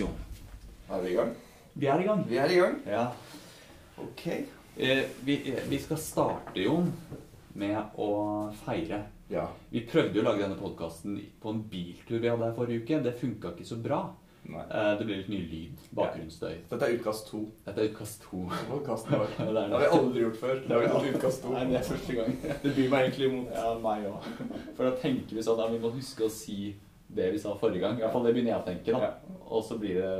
Jon. 0.00 0.16
Er 0.90 1.02
vi 1.04 1.12
i 1.12 1.16
gang? 1.18 1.34
Vi 1.80 1.86
er 1.86 2.00
i 2.02 2.06
gang. 2.08 2.24
Vi 2.28 2.38
er 2.40 2.50
i 2.54 2.58
gang. 2.60 2.78
Ja. 2.88 3.04
Ok. 4.00 4.26
Eh, 4.76 5.04
vi, 5.26 5.36
eh, 5.52 5.62
vi 5.68 5.78
skal 5.78 5.98
starte, 6.00 6.56
Jon, 6.62 6.92
med 7.54 7.76
å 8.00 8.08
feire. 8.64 9.04
Ja. 9.30 9.44
Vi 9.70 9.84
prøvde 9.86 10.16
jo 10.18 10.24
å 10.24 10.26
lage 10.30 10.42
denne 10.42 10.58
podkasten 10.58 11.20
på 11.42 11.52
en 11.54 11.62
biltur 11.70 12.18
vi 12.18 12.30
hadde 12.32 12.48
her 12.48 12.56
forrige 12.56 12.82
uke. 12.82 13.02
Det 13.04 13.14
funka 13.20 13.52
ikke 13.54 13.68
så 13.68 13.78
bra. 13.82 14.00
Eh, 14.50 14.98
det 14.98 15.04
ble 15.06 15.20
litt 15.20 15.28
mye 15.30 15.46
lyd. 15.50 15.82
Bakgrunnsstøy. 15.94 16.54
Dette 16.70 16.86
er 16.88 16.96
utkast 16.96 17.28
to. 17.30 17.44
Dette 17.66 17.84
er 17.84 17.90
utkast 17.92 18.24
to. 18.24 18.42
Podcasten 18.70 19.18
vår. 19.20 19.34
Ja, 19.38 19.52
Det 19.52 19.70
har 19.76 19.84
vi 19.84 19.90
aldri 20.00 20.24
gjort 20.24 20.40
før. 20.40 20.60
Det 20.64 20.74
har 20.74 20.80
vi 20.82 20.92
aldri 20.96 21.12
utkast 21.14 21.42
to. 21.44 21.52
Nei, 21.54 21.64
det 21.70 21.78
er 21.78 21.88
første 21.92 22.16
gang. 22.18 22.38
Det 22.64 22.74
byr 22.78 22.88
meg 22.94 23.04
egentlig 23.06 23.28
imot. 23.30 23.52
Ja, 23.54 23.74
meg 23.84 24.06
òg. 24.10 24.30
For 24.76 24.88
da 24.88 24.94
tenker 25.02 25.36
vi 25.38 25.44
sånn 25.46 25.60
at 25.62 25.74
vi 25.76 25.82
må 25.84 25.92
huske 25.94 26.26
å 26.26 26.32
si 26.32 26.58
det 27.14 27.32
vi 27.34 27.38
sa 27.42 27.54
forrige 27.58 27.80
gang. 27.82 27.96
I 27.98 28.04
hvert 28.04 28.12
fall 28.14 28.24
det 28.28 28.34
begynner 28.36 28.52
jeg 28.54 28.62
å 28.62 28.66
tenke. 28.68 28.92
da. 28.92 29.00
Ja. 29.00 29.38
Og 29.50 29.64
så 29.66 29.78
blir 29.82 29.96
det, 29.98 30.10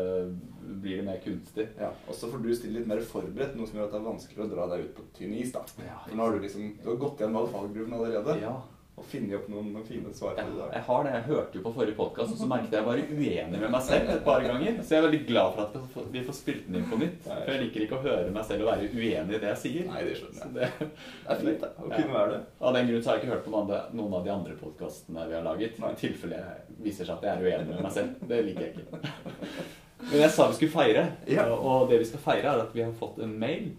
blir 0.82 0.96
det 1.00 1.04
mer 1.06 1.20
kunstig. 1.22 1.68
Ja, 1.78 1.92
Og 2.08 2.14
så 2.18 2.30
får 2.32 2.42
du 2.42 2.50
stille 2.54 2.80
litt 2.80 2.88
mer 2.90 3.00
forberedt, 3.00 3.54
noe 3.58 3.66
som 3.68 3.78
gjør 3.78 3.86
at 3.88 3.94
det 3.94 4.00
er 4.00 4.08
vanskeligere 4.08 4.48
å 4.48 4.54
dra 4.54 4.66
deg 4.74 4.84
ut 4.88 4.94
på 4.96 5.04
tynn 5.18 5.34
is. 5.38 5.52
da. 5.54 5.62
Ja, 5.86 6.00
For 6.08 6.16
nå 6.18 6.26
har 6.26 6.34
du 6.34 6.40
liksom, 6.46 6.72
du 6.82 6.88
har 6.90 6.96
gått 7.04 7.20
gjennom 7.22 7.36
all 7.42 7.50
fallgruven 7.54 7.94
allerede 7.94 8.40
Ja. 8.42 8.56
Og 9.00 9.06
funnet 9.08 9.34
opp 9.38 9.46
noen, 9.48 9.70
noen 9.72 9.84
fine 9.88 10.10
svar 10.14 10.34
på 10.36 10.44
det. 10.44 10.66
jeg 10.74 10.82
har 10.86 11.04
det. 11.06 11.12
Jeg 11.16 11.24
hørte 11.30 11.56
jo 11.56 11.62
på 11.64 11.72
forrige 11.74 11.96
podkast, 11.96 12.32
og 12.34 12.38
så 12.42 12.48
merket 12.50 12.74
jeg 12.76 12.80
jeg 12.80 12.86
var 12.86 13.00
uenig 13.00 13.60
med 13.62 13.70
meg 13.72 13.82
selv 13.86 14.10
et 14.12 14.24
par 14.26 14.44
ganger. 14.44 14.76
Så 14.84 14.94
jeg 14.94 15.00
er 15.00 15.06
veldig 15.08 15.20
glad 15.30 15.54
for 15.56 15.62
at 15.64 16.12
vi 16.12 16.22
får- 16.26 16.36
spilt 16.40 16.66
den 16.68 16.76
inn 16.80 16.86
på 16.90 16.98
nytt. 17.00 17.18
For 17.24 17.50
jeg 17.50 17.62
liker 17.64 17.80
ikke 17.86 17.98
å 17.98 18.02
høre 18.04 18.30
meg 18.36 18.44
selv 18.44 18.66
og 18.66 18.70
være 18.70 18.90
uenig 18.92 19.34
i 19.34 19.40
det 19.40 19.48
jeg 19.50 19.60
sier. 19.64 19.88
Nei, 19.90 20.04
det 20.04 20.16
skjønner 20.20 20.40
jeg. 20.40 20.52
det, 20.54 20.70
Det 20.80 21.34
er 21.34 21.40
fint 21.44 21.60
da, 21.60 21.66
å 21.80 21.88
Ja. 21.90 21.96
kunne 21.96 22.14
være 22.14 22.30
det. 22.36 22.40
av 22.60 22.74
den 22.74 22.88
grunn 22.88 23.02
så 23.02 23.10
har 23.10 23.16
jeg 23.16 23.24
ikke 23.24 23.32
hørt 23.34 23.44
på 23.44 23.50
noen 23.56 23.62
av 23.62 23.68
de, 23.90 23.96
noen 23.96 24.14
av 24.20 24.24
de 24.24 24.30
andre 24.36 24.54
podkastene 24.60 25.28
vi 25.28 25.34
har 25.34 25.42
laget. 25.42 25.78
Nei. 25.80 25.90
I 25.90 25.94
tilfelle 26.04 26.36
jeg 26.36 26.78
viser 26.84 27.04
seg 27.06 27.16
at 27.16 27.22
jeg 27.22 27.32
er 27.36 27.44
uenig 27.58 27.68
med 27.74 27.82
meg 27.82 27.92
selv. 27.92 28.28
Det 28.28 28.44
liker 28.44 28.60
jeg 28.60 28.74
ikke. 28.76 29.12
Men 30.10 30.20
jeg 30.20 30.30
sa 30.30 30.46
vi 30.48 30.54
skulle 30.54 30.72
feire, 30.72 31.06
Ja. 31.28 31.44
og 31.54 31.88
det 31.90 31.98
vi 31.98 32.04
skal 32.04 32.20
feire, 32.20 32.44
er 32.54 32.60
at 32.64 32.72
vi 32.74 32.82
har 32.82 32.92
fått 32.92 33.18
en 33.22 33.38
mail 33.38 33.72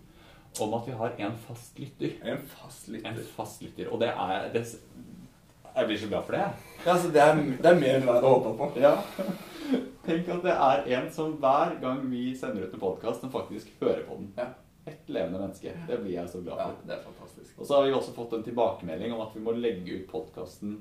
om 0.59 0.73
at 0.75 0.85
vi 0.85 0.91
har 0.91 1.13
en 1.17 1.37
fast 1.47 1.79
lytter. 1.79 2.11
En 2.27 2.37
fast 2.37 2.89
En 2.89 2.93
lytter. 2.95 3.23
fast 3.37 3.61
lytter. 3.63 3.87
Og 3.91 3.99
det 4.01 4.09
er 4.09 4.49
det, 4.53 4.65
Jeg 5.75 5.87
blir 5.87 5.97
så 6.01 6.07
glad 6.11 6.25
for 6.27 6.35
det. 6.35 6.39
jeg. 6.39 6.53
Ja, 6.85 6.91
altså, 6.93 7.11
det 7.13 7.21
er, 7.21 7.35
det 7.63 7.69
er 7.71 7.79
mer 7.79 7.95
enn 7.99 8.05
hva 8.07 8.15
jeg 8.17 8.23
hadde 8.23 8.33
håpa 8.33 8.51
på. 8.57 8.81
Ja. 8.81 8.95
Tenk 10.05 10.29
at 10.33 10.43
det 10.43 10.53
er 10.55 10.87
en 10.97 11.11
som 11.13 11.35
hver 11.39 11.75
gang 11.81 12.01
vi 12.11 12.23
sender 12.35 12.65
ut 12.67 12.73
en 12.75 12.81
podkast, 12.81 13.21
som 13.21 13.31
faktisk 13.31 13.69
hører 13.81 14.01
på 14.07 14.17
den. 14.19 14.31
Ja. 14.37 14.47
Et 14.89 15.11
levende 15.13 15.37
menneske. 15.43 15.75
Det 15.87 15.99
blir 16.01 16.15
jeg 16.17 16.29
så 16.31 16.41
glad 16.41 16.57
Ja, 16.57 16.65
for. 16.71 16.87
det 16.89 16.95
er 16.95 17.03
fantastisk. 17.05 17.53
Og 17.61 17.67
så 17.69 17.75
har 17.77 17.85
vi 17.85 17.93
også 17.93 18.15
fått 18.15 18.33
en 18.33 18.43
tilbakemelding 18.47 19.13
om 19.13 19.21
at 19.21 19.35
vi 19.37 19.43
må 19.45 19.53
legge 19.53 19.99
ut 19.99 20.07
podkasten 20.09 20.79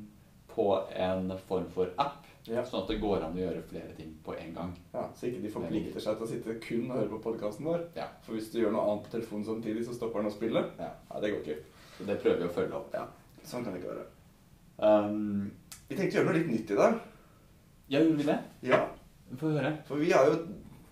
på 0.50 0.66
en 0.96 1.28
form 1.46 1.66
for 1.74 1.92
app. 2.00 2.24
Ja. 2.48 2.62
Sånn 2.64 2.80
at 2.80 2.88
det 2.88 2.96
går 3.02 3.20
an 3.26 3.36
å 3.36 3.42
gjøre 3.42 3.60
flere 3.68 3.92
ting 3.98 4.14
på 4.24 4.32
en 4.40 4.54
gang. 4.56 4.70
Ja, 4.94 5.04
Så 5.14 5.28
ikke 5.28 5.42
de 5.44 5.50
forplikter 5.52 6.00
seg 6.00 6.16
til 6.16 6.24
å 6.26 6.30
sitte 6.30 6.56
kun 6.64 6.88
og 6.90 6.96
høre 6.96 7.10
på 7.12 7.20
podkasten 7.28 7.68
vår. 7.68 7.84
Ja. 8.00 8.08
For 8.24 8.34
hvis 8.38 8.48
du 8.50 8.58
gjør 8.62 8.72
noe 8.74 8.86
annet 8.88 9.04
på 9.04 9.12
telefonen 9.18 9.44
samtidig, 9.46 9.84
så 9.86 9.94
stopper 9.94 10.24
den 10.24 10.32
å 10.32 10.34
spille. 10.34 10.64
Ja. 10.80 10.88
Ja, 11.12 11.20
det 11.20 11.34
går 11.34 11.44
ikke. 11.44 11.58
Så 11.98 12.08
det 12.08 12.16
prøver 12.24 12.40
vi 12.40 12.48
å 12.48 12.56
følge 12.56 12.80
opp. 12.80 12.88
Ja, 12.96 13.04
Sånn 13.44 13.62
kan 13.64 13.72
det 13.76 13.82
ikke 13.84 13.92
være. 13.92 14.08
Um, 14.82 15.50
Vi 15.90 15.96
tenkte 15.98 16.16
å 16.16 16.20
gjøre 16.20 16.30
noe 16.30 16.38
litt 16.38 16.50
nytt 16.54 16.70
i 16.72 16.78
dag. 16.78 16.98
ja, 17.90 18.00
gjorde 18.00 18.16
vi 18.22 18.28
det? 18.30 18.38
Ja, 18.70 18.86
Få 19.38 19.50
høre. 19.54 19.76
For 19.86 19.96
vi 20.02 20.10
har 20.10 20.26
jo 20.26 20.38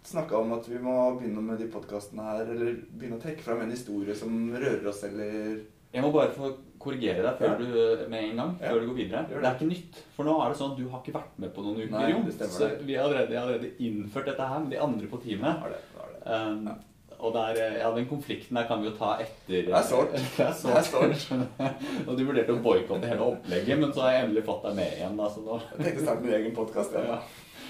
snakka 0.06 0.38
om 0.38 0.52
at 0.54 0.68
vi 0.70 0.78
må 0.78 0.94
begynne 1.18 1.42
med 1.42 1.58
de 1.58 1.66
podkastene 1.72 2.22
her, 2.22 2.44
eller 2.52 2.76
begynne 2.94 3.16
å 3.18 3.22
trekke 3.22 3.42
fram 3.42 3.60
en 3.64 3.70
historie 3.74 4.14
som 4.14 4.36
rører 4.54 4.86
oss, 4.88 5.02
eller 5.04 5.58
Jeg 5.92 6.02
må 6.04 6.12
bare 6.12 6.30
få 6.36 6.52
korrigere 6.78 7.22
deg 7.24 7.38
før 7.40 7.48
Ja. 7.48 7.56
du, 7.58 8.08
med 8.10 8.24
en 8.30 8.36
gang. 8.36 8.58
Ja. 8.60 8.68
Før 8.70 8.80
du 8.80 8.86
går 8.90 8.94
videre. 9.00 9.22
Det. 9.28 9.40
Det 9.42 9.48
er 9.48 9.54
ikke 9.56 9.68
nytt. 9.72 9.94
For 10.14 10.24
nå 10.28 10.34
er 10.44 10.48
det 10.52 10.58
sånn 10.60 10.72
at 10.72 10.78
du 10.78 10.88
har 10.88 11.00
ikke 11.02 11.14
vært 11.18 11.38
med 11.38 11.54
på 11.54 11.62
noen 11.64 11.80
uker. 11.80 11.90
Nei, 11.90 12.12
det 12.28 12.34
stemmer 12.34 12.52
så 12.54 12.68
det. 12.68 12.86
vi 12.86 12.94
har 12.94 13.04
allerede, 13.08 13.40
allerede 13.40 13.70
innført 13.80 14.26
dette 14.26 14.48
her 14.52 14.58
med 14.60 14.70
de 14.70 14.78
andre 14.84 15.06
på 15.08 15.20
teamet. 15.24 15.58
Har 15.64 15.70
det, 15.70 15.80
har 15.96 16.08
det. 16.12 16.20
Um, 16.28 16.66
Ja. 16.68 16.74
Og 17.18 17.32
der, 17.34 17.58
ja, 17.80 17.88
den 17.96 18.06
konflikten 18.06 18.54
der 18.60 18.68
kan 18.68 18.78
vi 18.82 18.86
jo 18.90 18.94
ta 18.94 19.16
etter 19.18 19.64
Det 19.66 19.74
er 19.74 19.86
sårt. 19.86 20.12
Det 20.36 20.44
er 20.46 20.86
sårt. 20.86 21.24
og 22.06 22.12
du 22.14 22.22
vurderte 22.22 22.54
å 22.54 22.62
boikotte 22.62 23.10
hele 23.10 23.26
opplegget, 23.34 23.80
men 23.80 23.90
så 23.94 24.06
har 24.06 24.14
jeg 24.14 24.28
endelig 24.28 24.44
fått 24.46 24.68
deg 24.68 24.78
med 24.78 24.96
igjen. 25.00 25.18
Da, 25.18 25.28
så 25.34 25.42
nå, 25.42 25.58
Jeg 25.72 25.84
tenkte 25.84 26.04
starte 26.06 26.26
min 26.26 26.36
egen 26.40 26.56
podkast. 26.58 26.98
ja. 26.98 27.18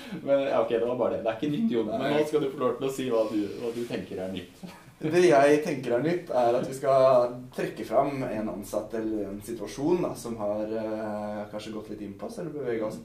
Ja. 0.08 0.20
Men 0.24 0.40
ja, 0.40 0.62
ok, 0.62 0.70
det 0.72 0.86
var 0.88 0.96
bare 0.96 1.16
det. 1.18 1.24
Det 1.24 1.28
er 1.30 1.36
ikke 1.36 1.50
nytt, 1.52 1.72
Jon. 1.74 1.88
Men 1.90 2.14
nå 2.14 2.20
skal 2.24 2.40
du 2.40 2.46
få 2.48 2.60
lov 2.62 2.76
til 2.78 2.86
å 2.86 2.92
si 2.96 3.08
hva 3.12 3.18
du, 3.28 3.40
hva 3.60 3.72
du 3.74 3.82
tenker 3.84 4.22
er 4.24 4.30
nytt. 4.32 4.62
Det 4.98 5.20
jeg 5.20 5.58
tenker 5.62 5.94
er 5.94 6.02
nytt, 6.06 6.30
er 6.34 6.56
at 6.58 6.64
vi 6.66 6.74
skal 6.74 7.34
trekke 7.54 7.84
fram 7.86 8.22
en 8.26 8.48
ansatt 8.50 8.96
eller 8.98 9.28
en 9.28 9.42
situasjon 9.44 10.00
da, 10.02 10.14
som 10.18 10.38
har 10.40 10.64
eh, 10.64 11.42
kanskje 11.52 11.74
gått 11.76 11.92
litt 11.92 12.02
inn 12.06 12.16
på 12.18 12.26
oss, 12.26 12.40
eller 12.40 12.56
bevega 12.56 12.88
oss 12.88 12.96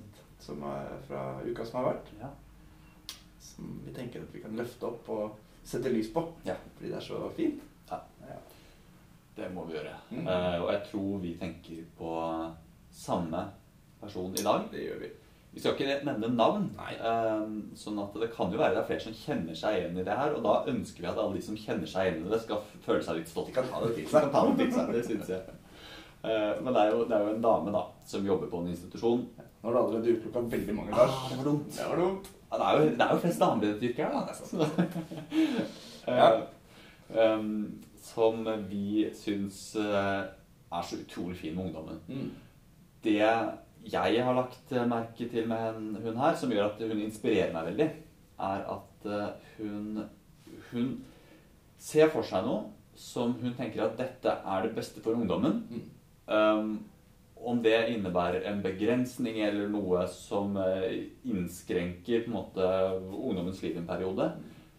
som 0.41 0.63
er 0.71 0.89
fra 1.09 1.25
uka 1.45 1.67
som 1.67 1.81
har 1.81 1.91
vært. 1.91 2.09
Ja. 2.23 2.31
Som 3.43 3.75
vi 3.85 3.93
tenker 3.93 4.23
at 4.23 4.33
vi 4.33 4.41
kan 4.41 4.57
løfte 4.57 4.89
opp 4.89 5.11
og 5.13 5.52
sette 5.65 5.91
lys 5.93 6.11
på. 6.13 6.25
Ja. 6.45 6.55
Fordi 6.77 6.91
det 6.91 6.97
er 6.99 7.05
så 7.07 7.19
fint. 7.37 7.61
Ja. 7.89 7.99
Ja. 8.27 8.37
Det 9.37 9.49
må 9.53 9.65
vi 9.65 9.77
gjøre. 9.77 9.95
Mm. 10.11 10.27
Uh, 10.27 10.61
og 10.63 10.69
jeg 10.73 10.81
tror 10.91 11.19
vi 11.23 11.35
tenker 11.39 11.83
på 11.97 12.13
samme 12.93 13.45
person 14.01 14.33
i 14.37 14.43
dag. 14.45 14.67
Det 14.71 14.83
gjør 14.87 14.99
vi. 15.05 15.11
Vi 15.53 15.61
skal 15.61 15.75
ikke 15.77 15.99
nevne 16.07 16.31
navn, 16.33 16.63
eh, 16.81 17.41
sånn 17.77 17.99
at 18.01 18.15
det 18.17 18.31
kan 18.33 18.49
jo 18.49 18.57
være 18.57 18.73
det 18.73 18.79
er 18.81 18.87
flere 18.87 19.03
som 19.03 19.13
kjenner 19.13 19.53
seg 19.53 19.75
igjen 19.77 19.99
i 20.01 20.05
det 20.07 20.15
her. 20.17 20.33
Og 20.33 20.41
da 20.41 20.53
ønsker 20.71 21.03
vi 21.03 21.09
at 21.11 21.19
alle 21.21 21.37
de 21.37 21.43
som 21.45 21.57
kjenner 21.61 21.85
seg 21.91 22.07
igjen 22.07 22.23
i 22.25 22.31
det, 22.31 22.39
skal 22.41 22.63
føle 22.81 23.03
seg 23.05 23.19
litt 23.19 23.33
De 23.35 23.53
kan 23.53 23.67
ta 23.69 23.81
det 23.83 23.91
til 23.93 24.07
De 24.07 24.09
seg. 24.09 24.31
ta 24.33 24.41
det 24.49 24.67
til 24.73 24.89
det 24.95 25.03
synes 25.05 25.29
jeg. 25.29 25.59
Eh, 26.23 26.53
men 26.63 26.73
det 26.73 26.81
er, 26.81 26.89
jo, 26.95 27.03
det 27.05 27.17
er 27.19 27.27
jo 27.27 27.35
en 27.35 27.45
dame 27.45 27.75
da, 27.75 27.83
som 28.09 28.25
jobber 28.25 28.49
på 28.49 28.63
en 28.63 28.71
institusjon. 28.73 29.21
Nå 29.37 29.69
har 29.69 29.75
du 29.75 29.79
allerede 29.83 30.15
utelukka 30.17 30.41
veldig 30.55 30.75
mange, 30.79 30.97
Ah, 30.97 31.29
det 31.29 31.37
var 31.37 31.45
dumt. 31.51 31.69
Det 31.77 31.85
var 31.91 32.01
dumt. 32.01 32.31
Ja, 32.53 32.59
det, 32.59 32.65
er 32.65 32.79
jo, 32.79 32.89
det 32.89 33.01
er 33.01 33.13
jo 33.13 33.19
flest 33.19 33.41
yrket 33.83 34.05
her, 34.05 34.11
da. 34.13 34.19
Nesten. 34.29 34.59
ja. 36.07 36.27
Eh, 37.09 37.39
um, 37.39 37.83
som 37.97 38.45
vi 38.69 39.07
syns 39.17 39.75
eh, 39.75 40.19
er 40.73 40.83
så 40.85 40.99
utrolig 41.01 41.37
fin 41.39 41.55
med 41.55 41.65
ungdommen. 41.65 41.99
Mm. 42.07 42.29
Det 43.03 43.17
jeg 43.91 44.23
har 44.25 44.37
lagt 44.37 44.71
eh, 44.71 44.85
merke 44.87 45.29
til 45.29 45.47
med 45.47 45.97
hun 46.03 46.17
her, 46.17 46.35
som 46.35 46.51
gjør 46.51 46.69
at 46.69 46.85
hun 46.85 47.01
inspirerer 47.01 47.53
meg 47.55 47.71
veldig, 47.71 47.89
er 48.39 48.63
at 48.75 49.09
hun, 49.57 50.03
hun 50.71 50.93
ser 51.79 52.13
for 52.13 52.27
seg 52.27 52.45
noe 52.45 52.69
som 52.95 53.33
hun 53.41 53.53
tenker 53.57 53.87
at 53.87 53.97
dette 53.97 54.29
er 54.29 54.67
det 54.67 54.75
beste 54.75 55.01
for 55.01 55.17
ungdommen. 55.17 55.63
Mm. 55.69 55.89
Um, 56.27 56.73
om 57.43 57.59
det 57.63 57.77
innebærer 57.91 58.45
en 58.49 58.61
begrensning 58.63 59.39
eller 59.43 59.69
noe 59.71 60.05
som 60.11 60.55
eh, 60.57 61.09
innskrenker 61.27 62.23
på 62.23 62.31
en 62.31 62.35
måte 62.37 62.67
ungdommens 63.13 63.61
liv 63.63 63.75
i 63.75 63.81
en 63.81 63.87
periode, 63.87 64.29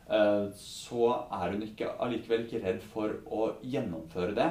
eh, 0.09 0.47
så 0.57 1.11
er 1.29 1.53
hun 1.53 1.65
ikke, 1.67 1.91
allikevel 2.07 2.47
ikke 2.47 2.63
redd 2.65 2.87
for 2.95 3.19
å 3.29 3.51
gjennomføre 3.63 4.37
det. 4.39 4.49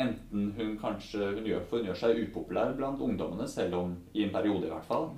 Enten 0.00 0.48
hun 0.56 0.78
kanskje 0.80 1.34
hun 1.36 1.50
gjør, 1.50 1.66
for 1.68 1.80
hun 1.80 1.90
gjør 1.90 2.00
seg 2.04 2.22
upopulær 2.24 2.72
blant 2.78 3.02
ungdommene, 3.04 3.48
selv 3.48 3.76
om 3.82 3.92
i 4.14 4.24
en 4.24 4.32
periode 4.34 4.68
i 4.68 4.72
hvert 4.72 4.88
fall. 4.88 5.10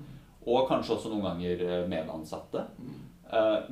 Og 0.42 0.66
kanskje 0.66 0.96
også 0.96 1.12
noen 1.12 1.28
ganger 1.30 1.62
eh, 1.68 1.86
medansatte. 1.90 2.66
Mm. 2.78 3.00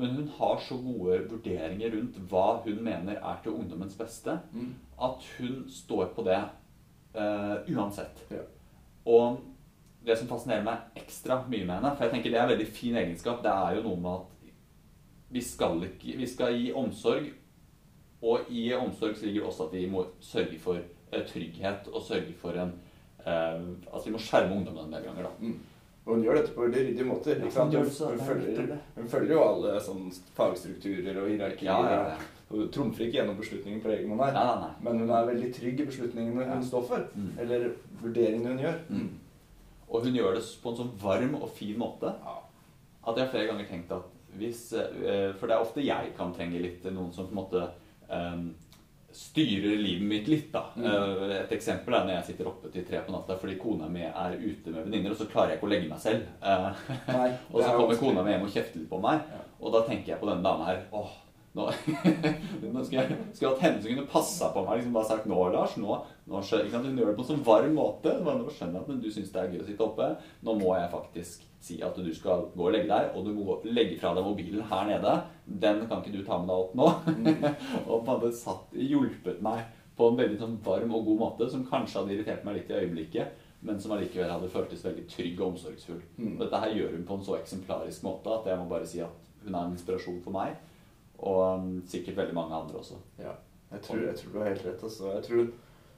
Men 0.00 0.14
hun 0.16 0.28
har 0.38 0.62
så 0.64 0.78
gode 0.80 1.18
vurderinger 1.28 1.90
rundt 1.92 2.14
hva 2.30 2.62
hun 2.64 2.78
mener 2.80 3.18
er 3.18 3.42
til 3.44 3.58
ungdommens 3.58 3.98
beste, 3.98 4.38
Mm. 4.54 4.70
at 4.96 5.26
hun 5.36 5.66
står 5.68 6.14
på 6.16 6.24
det 6.24 6.38
uansett. 7.68 8.22
Og 9.08 9.40
det 10.04 10.16
som 10.16 10.28
fascinerer 10.28 10.64
meg 10.64 11.00
ekstra 11.00 11.42
mye 11.46 11.64
med 11.64 11.74
henne, 11.76 11.94
for 11.96 12.06
jeg 12.06 12.14
tenker 12.14 12.32
det 12.32 12.40
er 12.40 12.46
en 12.46 12.54
veldig 12.54 12.68
fin 12.72 12.96
egenskap, 12.96 13.42
det 13.44 13.52
er 13.52 13.76
jo 13.76 13.84
noe 13.88 14.00
med 14.00 14.12
at 14.16 14.52
vi 15.30 15.42
skal, 15.46 15.82
ikke, 15.86 16.16
vi 16.18 16.26
skal 16.26 16.56
gi 16.56 16.70
omsorg, 16.74 17.28
og 18.20 18.48
i 18.52 18.64
omsorg 18.74 19.16
så 19.16 19.26
ligger 19.26 19.44
det 19.44 19.50
også 19.52 19.68
at 19.68 19.76
vi 19.76 19.84
må 19.88 20.04
sørge 20.24 20.58
for 20.60 20.80
eh, 20.80 21.26
trygghet 21.28 21.86
og 21.92 22.02
sørge 22.04 22.34
for 22.36 22.56
en 22.60 22.72
eh, 23.24 23.60
Altså 23.92 24.08
vi 24.08 24.12
må 24.16 24.20
skjerme 24.20 24.58
ungdommen 24.58 24.88
en 24.88 24.96
del 24.96 25.06
ganger, 25.06 25.28
da. 25.28 25.30
Mm. 25.38 25.54
Og 26.00 26.14
hun 26.14 26.24
gjør 26.24 26.40
dette 26.40 26.52
på 26.56 26.64
veldig 26.64 26.82
ryddige 26.88 27.06
måter. 27.06 27.38
Ja, 27.38 27.64
hun 27.64 27.72
Hun, 27.76 27.86
hun, 27.86 28.20
er 28.20 28.24
følger, 28.26 28.76
hun 28.96 29.08
følger 29.08 29.34
jo 29.34 29.40
alle 29.44 29.80
sånne 29.84 30.12
fagstrukturer 30.36 31.22
og 31.22 31.28
hierarkier. 31.28 31.70
Ja, 31.70 31.80
ja, 31.92 32.04
ja. 32.14 32.39
Hun 32.50 32.68
trumfer 32.74 33.04
ikke 33.06 33.20
gjennom 33.20 33.36
beslutningen 33.38 33.80
på 33.84 33.90
egen 33.94 34.10
hånd 34.10 34.22
her. 34.24 34.32
Nei, 34.34 34.44
nei, 34.48 34.60
nei. 34.64 34.70
Men 34.86 35.02
hun 35.04 35.10
er 35.14 35.26
veldig 35.28 35.50
trygg 35.54 35.80
i 35.80 35.84
beslutningene 35.86 36.46
hun 36.50 36.64
står 36.66 36.86
for. 36.88 37.04
Mm. 37.14 37.28
Eller 37.44 37.68
vurderingene 38.02 38.54
hun 38.56 38.64
gjør. 38.64 38.78
Mm. 38.90 39.10
Og 39.90 40.04
hun 40.08 40.16
gjør 40.18 40.34
det 40.38 40.42
på 40.62 40.70
en 40.72 40.80
sånn 40.80 40.90
varm 41.02 41.36
og 41.38 41.48
fin 41.54 41.78
måte 41.78 42.10
Ja. 42.10 42.34
at 43.06 43.16
jeg 43.16 43.24
har 43.24 43.30
flere 43.32 43.46
ganger 43.52 43.68
tenkt 43.70 43.92
at 43.94 44.16
hvis 44.38 44.72
eh, 44.78 45.32
For 45.38 45.46
det 45.50 45.56
er 45.56 45.60
ofte 45.64 45.82
jeg 45.82 46.12
kan 46.16 46.32
trenge 46.34 46.60
litt 46.62 46.84
noen 46.94 47.12
som 47.12 47.26
på 47.26 47.32
en 47.34 47.40
måte 47.40 47.62
um, 48.10 48.44
styrer 49.10 49.74
livet 49.80 50.06
mitt 50.06 50.28
litt, 50.30 50.52
da. 50.52 50.64
Mm. 50.76 50.84
Eh, 50.86 51.32
Et 51.40 51.54
eksempel 51.56 51.94
er 51.98 52.04
når 52.06 52.14
jeg 52.20 52.26
sitter 52.32 52.46
oppe 52.50 52.70
til 52.70 52.84
tre 52.86 53.00
på 53.06 53.10
natta 53.14 53.34
fordi 53.40 53.56
kona 53.58 53.88
mi 53.90 54.04
er 54.06 54.36
ute 54.38 54.70
med 54.70 54.84
venninner, 54.86 55.10
og 55.14 55.18
så 55.18 55.26
klarer 55.30 55.50
jeg 55.54 55.58
ikke 55.58 55.66
å 55.66 55.72
legge 55.72 55.88
meg 55.90 55.98
selv. 56.02 56.28
Eh, 56.42 56.68
Nei, 57.10 57.30
og 57.50 57.58
så 57.58 57.66
er 57.72 57.78
kommer 57.80 57.98
kona 57.98 58.22
mi 58.26 58.34
hjem 58.36 58.46
og 58.46 58.54
kjefter 58.54 58.78
litt 58.84 58.90
på 58.92 59.00
meg, 59.02 59.24
Ja. 59.34 59.42
og 59.60 59.74
da 59.74 59.82
tenker 59.88 60.12
jeg 60.14 60.20
på 60.22 60.30
denne 60.30 60.46
dama 60.46 60.68
her. 60.70 60.84
Åh, 60.94 61.10
nå, 61.58 61.66
skulle 62.86 63.02
jeg 63.02 63.18
skulle 63.34 63.50
hatt 63.50 63.62
henne 63.64 63.80
som 63.82 63.90
kunne 63.90 64.06
passa 64.10 64.50
på 64.54 64.62
meg. 64.66 64.78
liksom 64.78 64.94
Bare 64.94 65.08
sagt 65.08 65.26
'Nå, 65.26 65.38
Lars, 65.50 65.76
nå, 65.82 65.96
nå 66.30 66.42
skjønner, 66.42 66.68
ikke 66.68 66.76
sant? 66.76 66.86
Hun 66.86 67.00
gjør 67.00 67.10
det 67.10 67.16
på 67.18 67.24
en 67.24 67.30
sånn 67.32 67.46
varm 67.46 67.74
måte. 67.74 68.12
Nå 68.22 68.34
skjønner 68.46 68.78
jeg 68.78 68.82
at 68.84 68.92
men 68.92 69.00
du 69.02 69.08
syns 69.10 69.32
det 69.34 69.42
er 69.42 69.54
gøy 69.54 69.64
å 69.64 69.66
sitte 69.70 69.86
oppe. 69.88 70.10
Nå 70.46 70.54
må 70.60 70.76
jeg 70.78 70.92
faktisk 70.94 71.48
si 71.60 71.80
at 71.84 71.98
du 71.98 72.08
skal 72.16 72.46
gå 72.54 72.68
og 72.68 72.72
legge 72.72 72.88
deg, 72.88 73.10
og 73.16 73.26
du 73.26 73.34
må 73.36 73.58
legge 73.66 73.98
fra 74.00 74.14
deg 74.16 74.24
mobilen 74.24 74.64
her 74.70 74.86
nede. 74.88 75.16
Den 75.44 75.82
kan 75.90 76.00
ikke 76.00 76.14
du 76.16 76.24
ta 76.24 76.38
med 76.38 76.48
deg 76.48 76.62
opp 76.62 76.74
nå. 76.78 76.88
og 77.90 78.06
på 78.06 78.16
en 78.16 78.32
satt, 78.32 78.72
hjulpet 78.72 79.42
meg 79.44 79.66
på 80.00 80.08
en 80.08 80.16
veldig 80.16 80.38
sånn 80.40 80.56
varm 80.64 80.94
og 80.96 81.04
god 81.10 81.20
måte, 81.20 81.50
som 81.52 81.66
kanskje 81.68 82.00
hadde 82.00 82.14
irritert 82.14 82.46
meg 82.46 82.56
litt 82.56 82.70
i 82.72 82.78
øyeblikket, 82.78 83.34
men 83.68 83.80
som 83.82 83.92
allikevel 83.92 84.30
hadde 84.32 84.48
føltes 84.48 84.84
veldig 84.86 85.04
trygg 85.12 85.42
og 85.42 85.50
omsorgsfull. 85.50 86.00
Mm. 86.16 86.38
Dette 86.40 86.60
her 86.62 86.72
gjør 86.78 86.94
hun 86.94 87.04
på 87.08 87.18
en 87.18 87.26
så 87.26 87.36
eksemplarisk 87.36 88.06
måte 88.06 88.32
at 88.32 88.48
jeg 88.48 88.60
må 88.62 88.70
bare 88.70 88.88
si 88.88 89.02
at 89.04 89.18
hun 89.44 89.52
er 89.52 89.66
en 89.66 89.74
inspirasjon 89.76 90.22
for 90.24 90.32
meg, 90.32 90.56
og 91.20 91.40
um, 91.60 91.72
sikkert 91.88 92.16
veldig 92.22 92.36
mange 92.36 92.56
andre 92.56 92.80
også. 92.80 92.96
Ja, 93.20 93.34
jeg 93.72 93.82
tror, 93.84 94.04
jeg 94.06 94.16
tror 94.16 94.32
du 94.32 94.38
har 94.38 94.48
helt 94.48 94.64
rett. 94.66 94.82
Altså. 94.82 95.12
Jeg 95.14 95.26
tror 95.26 95.44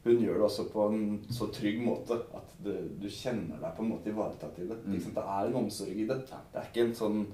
hun, 0.02 0.18
gjør 0.18 0.34
det 0.34 0.42
også 0.48 0.64
på 0.72 0.88
en 0.90 1.04
så 1.30 1.46
trygg 1.54 1.78
måte 1.84 2.18
at 2.34 2.56
det, 2.64 2.74
du 3.02 3.06
kjenner 3.06 3.60
deg 3.62 3.76
på 3.76 3.84
en 3.84 3.92
måte 3.94 4.10
ivaretatt 4.10 4.58
i 4.58 4.66
det. 4.66 4.80
Mm. 4.84 4.98
Det 5.14 5.24
er 5.24 5.46
en 5.46 5.60
omsorg 5.62 5.94
i 5.94 6.08
det. 6.08 6.18
Det 6.26 6.58
er 6.58 6.68
ikke 6.70 6.86
en 6.88 6.98
sånn 6.98 7.24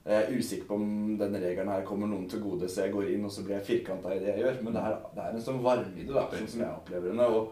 jeg 0.00 0.16
er 0.16 0.30
usikker 0.32 0.64
på 0.64 0.76
om 0.80 0.92
denne 1.20 1.40
regelen 1.42 1.68
her 1.68 1.82
kommer 1.84 2.08
noen 2.08 2.24
til 2.28 2.40
gode, 2.40 2.68
så 2.72 2.86
jeg 2.86 2.92
går 2.94 3.10
inn 3.12 3.26
og 3.28 3.32
så 3.34 3.42
blir 3.44 3.58
jeg 3.58 3.66
firkanta 3.66 4.14
i 4.14 4.20
det 4.22 4.30
jeg 4.30 4.40
gjør. 4.42 4.62
Men 4.64 4.76
det 4.76 4.84
er, 4.88 4.94
det 5.16 5.24
er 5.24 5.34
en 5.36 5.44
sånn 5.44 5.60
varme 5.64 5.92
i 5.92 6.06
det, 6.06 6.14
da, 6.14 6.24
sånn 6.32 6.48
som 6.54 6.62
jeg 6.64 6.72
opplever 6.72 7.12
henne. 7.12 7.26
Og, 7.36 7.50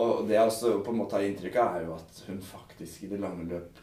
og 0.00 0.22
det 0.28 0.38
jeg 0.38 0.48
også 0.48 0.72
på 0.86 0.94
en 0.94 1.00
måte 1.02 1.18
har 1.18 1.26
inntrykk 1.28 1.58
av, 1.60 1.76
er 1.76 1.84
jo 1.84 1.98
at 1.98 2.22
hun 2.30 2.40
faktisk 2.44 3.04
i 3.04 3.10
det 3.12 3.20
lange 3.20 3.44
løp 3.50 3.82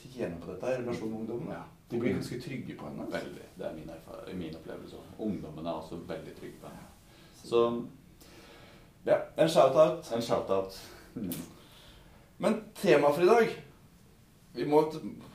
tjener 0.00 0.38
på 0.40 0.52
dette 0.52 0.70
i 0.70 0.78
relasjon 0.78 1.10
med 1.10 1.20
ungdommen. 1.24 1.52
Ja. 1.56 1.64
De 1.90 1.98
blir 1.98 2.12
ganske 2.14 2.40
trygge 2.40 2.76
på 2.78 2.86
henne. 2.86 3.02
altså. 3.06 3.18
Veldig. 3.18 3.46
Det 3.58 3.66
er 3.66 3.72
min, 3.74 4.38
min 4.38 4.54
opplevelse. 4.54 4.96
Ungdommene 5.18 5.68
er 5.68 5.80
også 5.80 5.96
veldig 6.06 6.34
trygge 6.38 6.60
på 6.60 6.66
henne. 6.66 6.86
Så 7.44 7.64
Ja, 9.06 9.16
en 9.38 9.48
shout-out. 9.48 10.12
en 10.14 10.22
shout-out. 10.22 10.76
Mm. 11.14 11.32
Men 12.38 12.62
tema 12.74 13.10
for 13.12 13.22
i 13.22 13.26
dag 13.26 13.48
Vi 14.54 14.64
må 14.64 14.80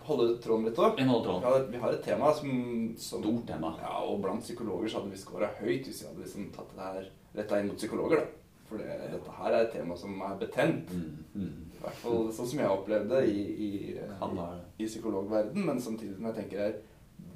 holde 0.03 0.37
tråden 0.41 0.65
litt 0.65 0.77
holder 0.77 0.95
Vi, 0.97 1.03
tråden. 1.07 1.71
vi 1.71 1.77
har 1.77 1.91
et 1.91 2.03
tema 2.03 2.33
som, 2.33 2.95
som 2.97 3.21
Stort 3.23 3.47
tema. 3.47 3.73
Ja, 3.81 4.01
og 4.03 4.21
blant 4.21 4.43
psykologer 4.43 4.87
så 4.89 4.99
hadde 4.99 5.11
vi 5.11 5.17
scora 5.17 5.49
høyt 5.59 5.85
hvis 5.87 6.01
vi 6.01 6.07
hadde 6.07 6.23
liksom 6.23 6.49
tatt 6.55 6.73
det 6.75 6.81
her 6.83 7.09
retta 7.35 7.59
inn 7.59 7.67
mot 7.67 7.77
psykologer. 7.77 8.17
da. 8.17 8.25
For 8.69 8.77
det, 8.77 8.97
dette 9.11 9.31
her 9.37 9.51
er 9.53 9.61
et 9.65 9.71
tema 9.73 9.95
som 9.97 10.21
er 10.21 10.35
betent. 10.41 10.91
Mm. 10.91 11.25
Mm. 11.35 11.64
I 11.85 11.87
hvert 11.87 12.01
fall 12.01 12.29
sånn 12.33 12.47
som 12.49 12.59
jeg 12.63 12.73
opplevde 12.73 13.19
i, 13.29 13.41
i, 13.61 13.71
i 13.93 14.87
psykologverden, 14.87 15.65
men 15.67 15.81
samtidig 15.81 16.15
som 16.17 16.25
jeg 16.31 16.37
tenker 16.39 16.63
er 16.65 16.77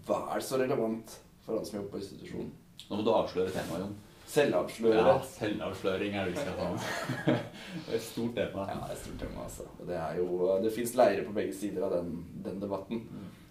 hva 0.08 0.24
er 0.34 0.42
så 0.42 0.58
relevant 0.58 1.14
for 1.46 1.60
alle 1.60 1.68
som 1.68 1.78
jobber 1.78 1.92
på 1.94 2.02
institusjon? 2.02 2.48
Nå 2.90 2.98
må 2.98 3.06
du 3.06 3.12
avsløre 3.14 3.54
temaet, 3.54 3.84
Jon. 3.84 3.94
Selvavsløre. 4.30 4.98
Ja, 5.06 5.14
selvavsløring 5.26 6.18
er 6.18 6.26
det 6.26 6.34
vi 6.34 6.42
skal 6.42 6.58
ta 6.58 6.72
med. 6.74 6.90
Det 7.86 7.94
er 7.94 7.96
et 8.00 8.06
stort 8.06 8.36
tema. 8.38 8.66
Ja, 8.70 8.76
det 8.82 8.90
er 8.90 8.96
et 8.96 9.02
stort 9.04 9.22
tema, 9.22 9.46
altså. 9.46 9.66
Det 9.86 9.96
er 9.98 10.18
jo 10.18 10.58
Det 10.64 10.74
fins 10.74 10.94
leirer 10.98 11.26
på 11.26 11.34
begge 11.38 11.54
sider 11.54 11.86
av 11.86 11.94
den, 11.98 12.12
den 12.46 12.60
debatten, 12.62 13.04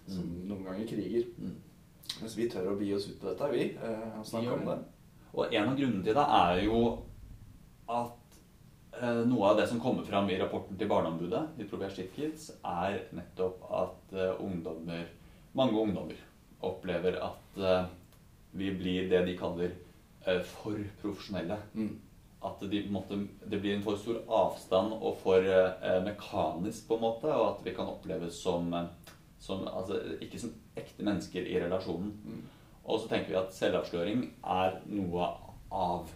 som 0.07 0.29
noen 0.47 0.63
ganger 0.67 0.87
kriger. 0.87 1.27
Mm. 1.39 1.57
Mens 2.19 2.35
vi 2.35 2.47
tør 2.51 2.73
å 2.73 2.77
bi 2.79 2.91
oss 2.95 3.07
ut 3.07 3.19
på 3.21 3.29
dette, 3.29 3.51
vi. 3.53 3.67
Eh, 3.75 4.07
og 4.19 4.27
snakke 4.27 4.55
om 4.55 4.65
det. 4.67 4.77
Og 5.35 5.53
en 5.53 5.71
av 5.71 5.77
grunnene 5.77 6.03
til 6.03 6.17
det 6.17 6.27
er 6.39 6.63
jo 6.65 6.79
at 7.89 8.18
noe 9.01 9.51
av 9.51 9.57
det 9.59 9.67
som 9.69 9.79
kommer 9.79 10.03
fram 10.03 10.29
i 10.29 10.37
rapporten 10.39 10.77
til 10.79 10.89
Barneombudet, 10.89 11.41
i 11.59 11.67
Provert 11.69 11.95
Shit 11.95 12.11
Kids, 12.15 12.49
er 12.65 13.01
nettopp 13.15 13.63
at 13.71 14.15
eh, 14.15 14.41
ungdommer, 14.43 15.05
mange 15.57 15.79
ungdommer 15.79 16.19
opplever 16.65 17.19
at 17.23 17.59
eh, 17.59 17.87
vi 18.51 18.71
blir 18.75 19.09
det 19.09 19.23
de 19.27 19.37
kaller 19.39 19.73
eh, 20.25 20.41
for 20.43 20.79
profesjonelle. 21.01 21.59
Mm. 21.73 21.97
At 22.45 22.61
de, 22.71 22.83
måtte, 22.91 23.17
det 23.51 23.59
blir 23.59 23.75
en 23.75 23.83
for 23.83 23.99
stor 23.99 24.21
avstand 24.25 24.93
og 24.95 25.17
for 25.23 25.43
eh, 25.43 25.99
mekanisk, 26.05 26.87
på 26.87 26.99
en 26.99 27.05
måte, 27.07 27.31
og 27.33 27.47
at 27.53 27.65
vi 27.65 27.75
kan 27.75 27.91
oppleves 27.91 28.39
som, 28.43 28.71
eh, 28.73 29.15
som 29.39 29.67
altså, 29.67 29.99
ikke 30.23 30.39
som 30.41 30.55
ekte 30.79 31.05
mennesker 31.07 31.47
i 31.47 31.59
relasjonen. 31.63 32.15
Mm. 32.23 32.47
Og 32.89 33.01
så 33.01 33.11
tenker 33.11 33.33
vi 33.33 33.41
at 33.41 33.53
selvavsløring 33.53 34.23
er 34.43 34.79
noe 34.89 35.33
av 35.69 36.09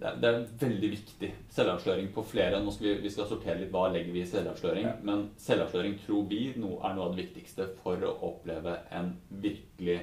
det 0.00 0.08
er, 0.08 0.36
er 0.38 0.46
veldig 0.60 0.90
viktig. 0.94 1.28
Selvavsløring 1.52 2.08
på 2.14 2.24
flere. 2.24 2.62
Nå 2.64 2.72
skal 2.72 2.88
vi, 2.88 2.94
vi 3.04 3.12
skal 3.12 3.28
sortere 3.28 3.58
litt 3.60 3.72
hva 3.74 3.90
legger 3.92 4.14
vi 4.14 4.22
i 4.22 4.28
selvavsløring. 4.28 4.86
Ja. 4.88 4.94
Men 5.04 5.26
selvavsløring 5.40 5.98
tror 6.06 6.24
vi 6.30 6.40
no, 6.56 6.78
er 6.80 6.96
noe 6.96 7.10
av 7.10 7.16
det 7.16 7.26
viktigste 7.26 7.68
for 7.82 8.00
å 8.08 8.14
oppleve 8.30 8.78
en 8.96 9.12
virkelig 9.42 9.98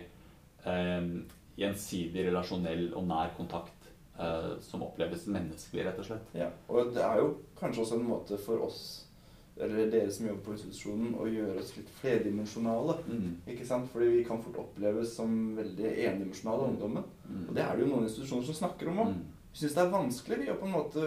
eh, 0.70 1.10
gjensidig 1.58 2.28
relasjonell 2.28 2.92
og 2.94 3.08
nær 3.10 3.34
kontakt 3.38 3.90
eh, 4.20 4.54
som 4.62 4.86
oppleves 4.86 5.26
menneskelig, 5.34 5.88
rett 5.88 6.02
og 6.04 6.10
slett. 6.12 6.32
Ja, 6.38 6.52
og 6.70 6.94
det 6.94 7.04
er 7.04 7.24
jo 7.24 7.34
kanskje 7.58 7.84
også 7.86 7.98
en 7.98 8.10
måte 8.12 8.38
for 8.42 8.68
oss, 8.68 8.82
eller 9.58 9.90
dere 9.90 10.12
som 10.14 10.28
jobber 10.30 10.46
på 10.46 10.54
institusjonen, 10.54 11.16
å 11.18 11.26
gjøre 11.32 11.64
oss 11.64 11.74
litt 11.80 11.90
flerdimensjonale. 11.98 13.00
Mm. 13.10 13.32
Ikke 13.50 13.66
sant? 13.66 13.90
Fordi 13.90 14.12
vi 14.14 14.22
kan 14.28 14.44
fort 14.46 14.62
oppleves 14.68 15.16
som 15.18 15.34
veldig 15.58 15.96
endimensjonale 16.12 16.70
ungdommen. 16.70 17.10
Mm. 17.26 17.48
Og 17.48 17.58
det 17.58 17.66
er 17.66 17.74
det 17.74 17.88
jo 17.88 17.90
noen 17.96 18.06
institusjoner 18.06 18.46
som 18.52 18.60
snakker 18.62 18.94
om 18.94 19.02
òg. 19.08 19.18
Mm. 19.18 19.34
Syns 19.58 19.74
det 19.74 19.82
er 19.82 19.94
vanskelig 19.94 20.52
å 20.54 20.58
på 20.60 20.68
en 20.68 20.76
måte 20.76 21.06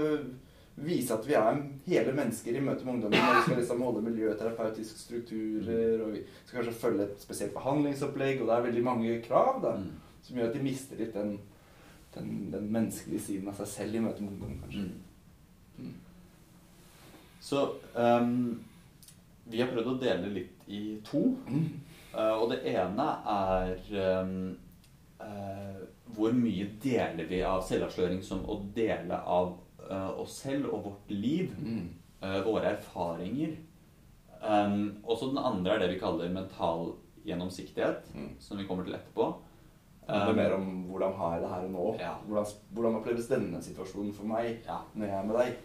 vise 0.80 1.12
at 1.14 1.26
vi 1.28 1.36
er 1.36 1.58
hele 1.86 2.12
mennesker 2.16 2.56
i 2.56 2.62
møte 2.64 2.86
med 2.86 2.96
ungdommen. 2.96 3.20
Og 3.20 3.36
vi 3.36 3.42
skal 3.44 3.58
liksom 3.60 3.82
holde 3.84 4.02
miljøterapeutiske 4.06 4.98
strukturer, 4.98 6.00
og 6.02 6.14
vi 6.16 6.22
skal 6.46 6.60
kanskje 6.60 6.78
følge 6.80 7.06
et 7.06 7.22
spesielt 7.22 7.54
behandlingsopplegg, 7.54 8.40
og 8.40 8.48
det 8.48 8.56
er 8.56 8.66
veldig 8.68 8.84
mange 8.86 9.18
krav 9.26 9.60
da, 9.62 9.76
Mm. 9.76 9.90
som 10.22 10.36
gjør 10.36 10.48
at 10.48 10.56
de 10.56 10.62
mister 10.64 10.96
litt 10.98 11.14
den, 11.14 11.36
den, 12.14 12.32
den 12.52 12.72
menneskelige 12.72 13.20
siden 13.26 13.48
av 13.48 13.60
seg 13.60 13.70
selv 13.74 13.94
i 13.94 14.02
møte 14.06 14.22
med 14.24 14.32
ungdom, 14.32 14.58
kanskje. 14.64 14.86
Mm. 14.88 15.86
Mm. 15.86 15.94
Så 17.40 17.62
um, 17.94 18.64
vi 19.50 19.60
har 19.60 19.70
prøvd 19.72 19.94
å 19.94 20.00
dele 20.00 20.32
litt 20.34 20.66
i 20.68 20.82
to. 21.06 21.22
Mm. 21.48 21.70
Uh, 22.14 22.34
og 22.42 22.50
det 22.50 22.60
ene 22.72 23.06
er 23.30 24.20
um, 24.20 24.56
eh, 25.22 25.80
hvor 26.16 26.32
mye 26.36 26.66
deler 26.82 27.26
vi 27.30 27.42
av 27.46 27.62
selvavsløring 27.68 28.22
som 28.22 28.44
å 28.50 28.58
dele 28.74 29.18
av 29.26 29.56
uh, 29.90 30.10
oss 30.20 30.38
selv 30.42 30.72
og 30.74 30.84
vårt 30.84 31.10
liv. 31.10 31.52
Mm. 31.58 31.88
Uh, 32.22 32.40
våre 32.44 32.74
erfaringer. 32.76 33.56
Um, 34.40 34.96
også 35.04 35.30
den 35.34 35.38
andre 35.44 35.74
er 35.74 35.78
det 35.84 35.90
vi 35.94 36.00
kaller 36.00 36.28
mental 36.32 36.94
gjennomsiktighet, 37.28 38.06
Mm. 38.14 38.30
som 38.40 38.58
vi 38.58 38.64
kommer 38.66 38.84
til 38.84 38.94
etterpå. 38.94 39.34
Det 40.06 40.16
handler 40.16 40.32
Um, 40.32 40.36
mer 40.36 40.52
om 40.56 40.84
hvordan 40.90 41.12
har 41.14 41.32
jeg 41.34 41.42
det 41.42 41.50
her 41.50 41.64
og 41.64 41.70
nå. 41.70 41.96
Ja. 42.00 42.14
Hvordan, 42.26 42.46
hvordan 42.72 42.94
oppleves 42.96 43.28
denne 43.28 43.60
situasjonen 43.62 44.12
for 44.14 44.24
meg 44.26 44.64
Ja, 44.66 44.80
når 44.94 45.06
jeg 45.06 45.18
er 45.18 45.26
med 45.26 45.36
deg? 45.36 45.56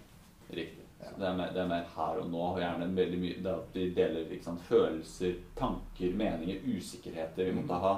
riktig. 0.51 0.81
Ja. 1.01 1.07
Det, 1.17 1.25
er 1.27 1.35
mer, 1.37 1.49
det 1.53 1.61
er 1.61 1.67
mer 1.67 1.85
her 1.95 2.19
og 2.21 2.29
nå. 2.29 2.37
og 2.53 2.59
gjerne 2.59 2.95
veldig 2.95 3.19
mye 3.19 3.41
det 3.43 3.51
at 3.53 3.73
vi 3.73 3.89
deler 3.93 4.41
sant, 4.41 4.61
følelser, 4.61 5.33
tanker, 5.55 6.13
meninger, 6.13 6.61
usikkerheter 6.77 7.45
vi 7.45 7.51
Mm. 7.51 7.61
måtte 7.61 7.79
ha. 7.81 7.95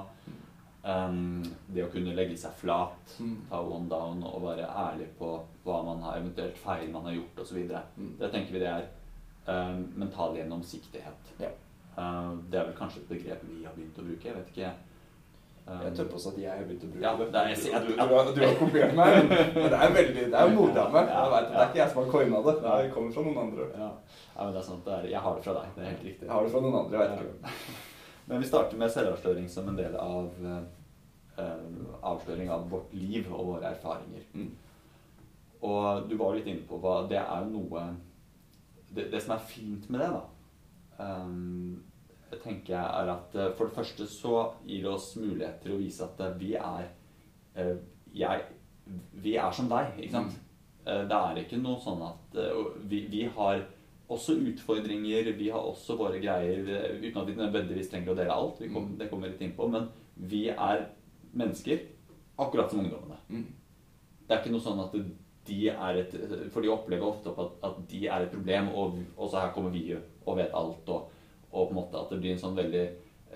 Um, 0.88 1.44
det 1.68 1.84
å 1.84 1.90
kunne 1.92 2.14
legge 2.16 2.38
seg 2.40 2.54
flat, 2.56 3.16
Mm. 3.20 3.34
ta 3.50 3.60
one 3.60 3.90
down 3.92 4.22
og 4.24 4.42
være 4.46 4.64
ærlig 4.72 5.08
på 5.20 5.34
hva 5.66 5.82
man 5.84 6.00
har 6.06 6.18
eventuelt 6.22 6.56
feil 6.58 6.90
man 6.94 7.04
har 7.04 7.12
gjort 7.18 7.42
osv. 7.44 7.58
Mm. 7.98 8.14
Det 8.20 8.30
tenker 8.32 8.54
vi 8.56 8.60
det 8.60 8.70
er 8.72 8.86
um, 9.52 9.82
mental 10.00 10.36
gjennomsiktighet. 10.38 11.34
Ja. 11.44 11.50
Uh, 11.98 12.38
det 12.50 12.60
er 12.62 12.70
vel 12.70 12.78
kanskje 12.78 13.02
et 13.02 13.10
begrep 13.10 13.44
vi 13.50 13.66
har 13.66 13.74
begynt 13.76 14.00
å 14.00 14.06
bruke. 14.08 14.24
Jeg 14.30 14.36
vet 14.38 14.54
ikke. 14.54 14.72
Um, 15.68 15.82
Jeg 15.84 15.96
tør 15.98 16.08
påstå 16.14 16.30
at 16.32 16.40
jeg 16.40 16.50
har 16.56 16.64
begynt 16.70 16.84
å 16.88 16.92
bruke 16.94 17.04
Ja, 17.04 17.16
det. 17.18 17.28
er- 17.36 17.50
jeg 17.50 17.58
du, 17.58 17.88
du, 17.88 17.96
du, 17.96 18.16
har- 18.16 18.32
du 18.38 18.42
har 18.46 18.56
kopiert 18.56 18.96
meg, 18.96 19.18
men 19.28 19.68
det 19.68 19.80
er 19.82 19.92
veldig, 19.98 20.24
det 20.32 20.40
er 20.40 20.48
jo 20.48 20.56
modig 20.62 20.78
av 20.86 20.94
meg. 20.94 21.10
Jeg 21.12 21.32
vet, 21.36 21.50
det 21.52 21.58
er 21.60 21.68
ikke 21.68 21.82
jeg 21.84 21.90
som 21.92 22.04
har 22.04 22.12
coina 22.16 22.42
det. 22.48 22.56
Det 22.64 22.94
kommer 22.94 23.12
fra 23.12 23.22
noen 23.28 23.38
andre. 23.44 23.68
Ja. 23.76 23.90
ja, 24.38 24.44
men 24.46 24.54
det 24.54 24.62
er 24.64 24.68
sant. 24.72 24.86
Det 24.86 24.94
er, 25.02 25.10
jeg 25.12 25.20
har 25.28 25.36
det 25.36 25.44
fra 25.44 25.54
deg. 25.60 25.68
Det 25.76 25.84
er 25.84 25.90
helt 25.92 26.08
riktig. 26.08 26.24
Jeg 26.30 26.32
har 26.32 26.44
det 26.48 26.52
fra 26.56 26.62
noen 26.64 26.80
andre, 26.86 26.98
jeg 26.98 27.10
vet 27.10 27.20
ikke. 27.20 27.76
Men 28.28 28.42
vi 28.42 28.48
starter 28.48 28.76
med 28.76 28.90
selvavsløring 28.92 29.46
som 29.50 29.68
en 29.70 29.78
del 29.78 29.94
av 29.96 30.26
eh, 30.44 30.64
avsløring 31.38 32.50
av 32.50 32.66
vårt 32.72 32.94
liv 32.98 33.28
og 33.32 33.54
våre 33.54 33.72
erfaringer. 33.72 34.24
Mm. 34.34 34.50
Og 35.68 36.10
du 36.10 36.16
var 36.18 36.36
litt 36.38 36.48
inne 36.50 36.66
på 36.70 36.78
hva 36.82 37.00
Det 37.10 37.18
er 37.18 37.46
jo 37.46 37.50
noe 37.56 37.84
Det, 38.94 39.08
det 39.10 39.22
som 39.24 39.34
er 39.34 39.46
fint 39.50 39.88
med 39.90 40.04
det, 40.04 40.10
da, 40.14 40.22
um, 41.02 41.80
tenker 42.44 42.76
jeg 42.76 42.84
er 43.02 43.10
at 43.12 43.36
eh, 43.36 43.54
for 43.58 43.70
det 43.70 43.76
første 43.76 44.06
så 44.12 44.34
gir 44.68 44.84
det 44.84 44.92
oss 44.92 45.10
mulighet 45.18 45.62
til 45.64 45.74
å 45.74 45.80
vise 45.80 46.06
at 46.06 46.22
eh, 46.24 46.36
vi 46.40 46.54
er 46.60 46.90
uh, 47.58 47.74
jeg, 48.14 48.46
Vi 49.24 49.36
er 49.40 49.52
som 49.56 49.70
deg, 49.72 49.98
ikke 49.98 50.16
sant? 50.18 50.38
Eh, 50.86 51.04
Det 51.10 51.18
er 51.18 51.42
ikke 51.42 51.60
noe 51.62 51.80
sånn 51.84 52.04
at 52.06 52.38
uh, 52.40 52.72
vi, 52.88 53.04
vi 53.12 53.26
har 53.36 53.64
også 54.08 54.38
utfordringer, 54.40 55.32
vi 55.36 55.50
har 55.52 55.60
også 55.60 55.98
våre 56.00 56.20
greier, 56.24 56.64
eh, 56.64 57.00
uten 57.02 57.22
at 57.22 57.28
vi 57.28 57.36
nødvendigvis 57.36 57.90
trenger 57.92 58.14
å 58.14 58.20
dele 58.20 58.36
alt. 58.36 58.62
Kom, 58.74 58.94
det 59.00 59.10
kommer 59.10 59.28
vi 59.28 59.34
litt 59.34 59.44
inn 59.50 59.58
på. 59.58 59.68
Men 59.72 59.90
vi 60.16 60.48
er 60.54 60.86
mennesker, 61.34 61.80
akkurat 62.38 62.70
som 62.72 62.80
ungdommene. 62.84 63.18
Mm. 63.30 63.46
Det 64.28 64.36
er 64.36 64.42
ikke 64.42 64.54
noe 64.54 64.64
sånn 64.64 64.84
at 64.84 64.96
de 65.48 65.60
er 65.72 65.98
et 66.02 66.14
For 66.52 66.60
de 66.62 66.70
opplever 66.70 67.08
ofte 67.08 67.32
at, 67.32 67.54
at 67.64 67.78
de 67.88 68.02
er 68.08 68.26
et 68.26 68.34
problem, 68.34 68.68
og, 68.76 68.98
og 69.16 69.30
så 69.32 69.46
her 69.46 69.54
kommer 69.56 69.72
vi 69.72 69.86
og 69.96 70.36
vet 70.38 70.52
alt. 70.54 70.90
Og, 70.92 71.14
og 71.52 71.70
på 71.70 71.72
en 71.72 71.80
måte 71.80 72.00
at 72.02 72.12
det 72.12 72.20
blir 72.20 72.34
en 72.36 72.42
sånn 72.42 72.58
veldig 72.58 72.84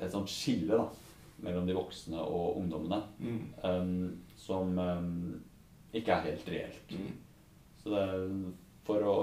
et 0.02 0.12
sånt 0.12 0.30
skille 0.32 0.76
da, 0.76 0.88
mellom 1.46 1.68
de 1.68 1.76
voksne 1.78 2.20
og 2.22 2.58
ungdommene 2.62 3.02
Mm. 3.22 3.40
um, 3.64 4.22
som 4.36 4.78
um, 4.78 5.42
ikke 5.94 6.12
er 6.16 6.28
helt 6.30 6.50
reelt. 6.50 6.92
Mm. 6.96 7.16
Så 7.82 7.94
det 7.94 8.02
er 8.02 8.28
for 8.86 9.06
å 9.06 9.16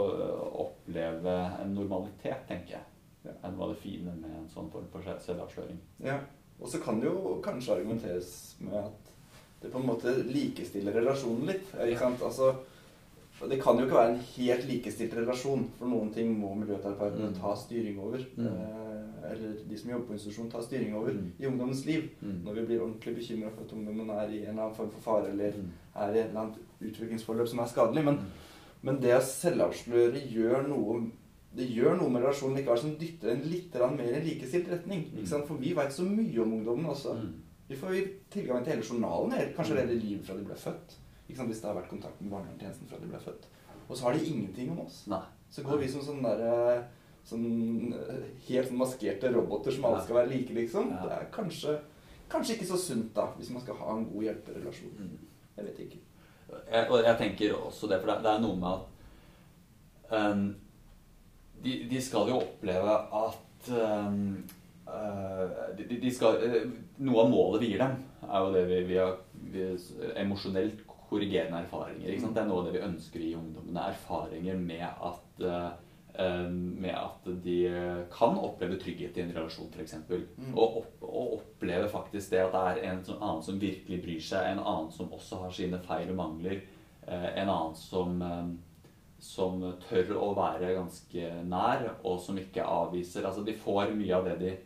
oppleve 0.65 1.35
en 1.63 1.75
normalitet, 1.75 2.45
tenker 2.49 2.79
jeg, 2.79 3.35
er 3.35 3.53
noe 3.53 3.69
av 3.69 3.73
det 3.75 3.81
fine 3.83 4.15
med 4.15 4.31
en 4.39 4.49
sånn 4.53 4.71
form 4.73 4.87
for 4.93 5.05
selvavsløring. 5.25 5.81
Ja. 6.05 6.21
Og 6.61 6.69
så 6.69 6.81
kan 6.83 6.99
det 7.00 7.07
jo 7.07 7.37
kanskje 7.45 7.77
argumenteres 7.77 8.57
med 8.61 8.75
at 8.75 9.12
det 9.62 9.71
på 9.73 9.79
en 9.79 9.87
måte 9.87 10.12
likestiller 10.27 10.93
relasjonen 10.95 11.47
litt. 11.47 11.71
Altså, 11.79 12.53
det 13.49 13.61
kan 13.62 13.79
jo 13.79 13.85
ikke 13.87 13.95
være 13.99 14.12
en 14.17 14.23
helt 14.37 14.65
likestilt 14.67 15.15
relasjon, 15.15 15.69
for 15.79 15.87
noen 15.91 16.11
ting 16.15 16.33
må 16.38 16.55
miljøterapeutene 16.59 17.29
Mm. 17.31 17.37
ta 17.41 17.55
styring 17.57 17.99
over. 18.03 18.19
Mm. 18.37 18.47
Eh, 18.47 19.31
eller 19.31 19.55
de 19.69 19.77
som 19.79 19.91
jobber 19.91 20.07
på 20.07 20.12
institusjon, 20.12 20.50
ta 20.50 20.61
styring 20.62 20.95
over 20.97 21.12
Mm. 21.12 21.33
i 21.38 21.47
ungdommens 21.47 21.85
liv. 21.87 22.09
Når 22.23 22.55
vi 22.55 22.62
blir 22.67 22.81
ordentlig 22.81 23.15
bekymra 23.17 23.50
for 23.55 23.62
at 23.65 23.73
ungdommen 23.73 24.11
er 24.11 24.29
i 24.29 24.43
en 24.43 24.49
eller 24.49 24.62
annen 24.62 24.75
form 24.75 24.91
for 24.91 25.00
fare, 25.00 25.31
eller 25.31 25.53
er 25.97 26.15
i 26.15 26.19
et 26.19 26.27
eller 26.29 26.41
annet 26.41 26.59
utviklingsforløp 26.83 27.49
som 27.49 27.59
er 27.59 27.67
skadelig. 27.67 28.05
Men, 28.05 28.19
men 28.83 29.00
det 29.00 29.15
å 29.15 29.21
selvavsløre 29.21 30.23
gjør 30.33 30.69
noe 30.69 31.11
det 31.57 31.67
gjør 31.73 31.97
noe 31.97 32.12
med 32.12 32.23
relasjonen 32.23 32.59
likevel 32.59 32.81
som 32.83 32.97
dytter 33.00 33.33
en 33.33 33.45
litt 33.49 33.76
mer 33.97 34.17
i 34.19 34.25
likestilt 34.25 34.69
retning. 34.71 35.07
Mm. 35.09 35.21
Ikke? 35.23 35.43
For 35.49 35.61
vi 35.61 35.75
veit 35.76 35.95
så 35.95 36.05
mye 36.05 36.43
om 36.45 36.52
ungdommen 36.59 36.90
også. 36.93 37.14
Mm. 37.17 37.31
Vi 37.69 37.76
får 37.76 37.97
tilgang 38.33 38.64
til 38.64 38.75
hele 38.75 38.85
journalen, 38.85 39.55
kanskje 39.57 39.81
hele 39.81 39.97
livet 39.97 40.26
fra 40.26 40.37
de 40.37 40.45
ble 40.45 40.57
født. 40.57 40.95
Ikke? 41.28 41.49
Hvis 41.49 41.62
det 41.62 41.71
har 41.71 41.78
vært 41.78 41.90
kontakt 41.90 42.21
med 42.21 42.33
barnevernstjenesten 42.33 42.90
fra 42.90 43.00
de 43.00 43.09
ble 43.11 43.21
født. 43.23 43.49
Og 43.88 43.97
så 43.97 44.05
har 44.05 44.17
de 44.17 44.28
ingenting 44.28 44.71
om 44.73 44.85
oss. 44.85 45.02
Nei. 45.09 45.25
Så 45.50 45.64
går 45.64 45.81
vi 45.81 45.88
som 45.88 46.05
sånne 46.05 46.35
der, 46.37 46.83
sånn 47.28 47.95
eh, 47.97 48.28
helt 48.50 48.73
maskerte 48.76 49.33
roboter 49.33 49.73
som 49.73 49.88
alle 49.88 50.02
skal 50.05 50.21
være 50.21 50.33
like, 50.35 50.52
liksom. 50.57 50.93
Det 51.00 51.17
er 51.17 51.31
kanskje, 51.33 51.78
kanskje 52.28 52.59
ikke 52.59 52.69
så 52.69 52.81
sunt, 52.83 53.14
da, 53.17 53.31
hvis 53.38 53.52
man 53.55 53.64
skal 53.64 53.81
ha 53.81 53.97
en 53.97 54.07
god 54.12 54.28
hjelperelasjon. 54.28 54.95
Mm. 55.00 55.43
Jeg 55.57 55.69
vet 55.71 55.83
ikke. 55.87 56.05
Jeg, 56.49 56.85
og 56.88 57.02
jeg 57.05 57.17
tenker 57.21 57.57
også 57.57 57.88
det, 57.88 58.00
for 58.02 58.12
det, 58.12 58.21
det 58.25 58.33
er 58.35 58.45
noe 58.45 58.61
med 58.61 58.71
at 58.76 60.33
um, 60.33 60.45
de, 61.65 61.75
de 61.91 62.03
skal 62.03 62.31
jo 62.31 62.41
oppleve 62.43 62.95
at 63.23 63.71
um, 63.73 64.21
uh, 64.88 65.49
de, 65.79 65.88
de 66.03 66.12
skal, 66.15 66.38
uh, 66.43 66.77
Noe 66.99 67.25
av 67.25 67.33
målet 67.33 67.65
vi 67.65 67.73
gir 67.73 67.83
dem, 67.83 67.99
er 68.29 68.45
jo 68.45 68.55
det 68.55 68.62
vi, 68.69 68.79
vi 68.88 69.00
har 69.00 69.19
vi, 69.53 69.67
emosjonelt 70.19 70.85
korrigerende 71.09 71.62
erfaringer. 71.65 72.09
Ikke 72.11 72.27
sant? 72.27 72.35
Det 72.37 72.43
er 72.43 72.49
noe 72.50 72.62
av 72.62 72.69
det 72.69 72.77
vi 72.77 72.87
ønsker 72.88 73.23
i 73.25 73.35
ungdommene. 73.38 73.85
Erfaringer 73.95 74.59
med 74.61 74.88
at 74.88 75.45
uh, 75.47 75.69
med 76.19 76.91
at 76.91 77.29
de 77.45 77.59
kan 78.11 78.35
oppleve 78.43 78.75
trygghet 78.83 79.21
i 79.21 79.23
en 79.23 79.29
relasjon, 79.37 79.69
f.eks. 79.71 79.93
Mm. 80.09 80.49
Og, 80.50 80.81
opp, 80.81 81.05
og 81.07 81.37
oppleve 81.37 81.87
faktisk 81.93 82.33
det 82.33 82.41
at 82.43 82.57
det 82.57 82.62
er 82.73 82.81
en 82.88 83.05
sånn 83.07 83.21
annen 83.23 83.45
som 83.47 83.61
virkelig 83.62 84.00
bryr 84.03 84.25
seg, 84.27 84.49
en 84.49 84.65
annen 84.65 84.91
som 84.91 85.12
også 85.15 85.45
har 85.45 85.55
sine 85.55 85.79
feil 85.85 86.11
og 86.11 86.19
mangler, 86.19 86.65
uh, 87.07 87.29
en 87.29 87.53
annen 87.53 87.79
som, 87.79 88.19
eh, 88.19 88.50
som 89.19 89.61
tør 89.89 90.15
å 90.17 90.31
være 90.37 90.75
ganske 90.77 91.31
nær, 91.49 91.85
og 92.07 92.21
som 92.23 92.39
ikke 92.39 92.65
avviser. 92.65 93.27
Altså, 93.27 93.43
de 93.47 93.57
får 93.59 93.95
mye 93.99 94.17
av 94.17 94.29
det 94.29 94.39
de 94.43 94.57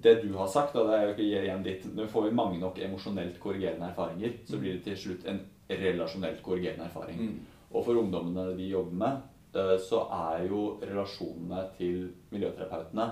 det 0.00 0.14
du 0.22 0.32
har 0.32 0.48
sagt, 0.48 0.76
og 0.76 0.88
det 0.88 0.96
er 0.96 1.02
jo 1.04 1.14
ikke 1.14 1.24
igjen 1.28 1.64
ditt 1.64 1.82
vi 1.84 2.06
får 2.08 2.30
mange 2.32 2.60
nok 2.60 2.78
emosjonelt 2.80 3.36
korrigerende 3.42 3.90
erfaringer, 3.90 4.38
så 4.48 4.60
blir 4.60 4.78
det 4.78 4.84
til 4.86 4.96
slutt 4.96 5.26
en 5.28 5.42
relasjonelt 5.68 6.40
korrigerende 6.44 6.86
erfaring. 6.88 7.18
Mm. 7.20 7.66
Og 7.70 7.84
for 7.84 8.00
ungdommene 8.00 8.54
vi 8.56 8.70
jobber 8.72 8.96
med, 9.02 9.18
eh, 9.54 9.76
så 9.78 10.06
er 10.16 10.46
jo 10.48 10.62
relasjonene 10.80 11.66
til 11.76 12.08
miljøterapeutene 12.32 13.10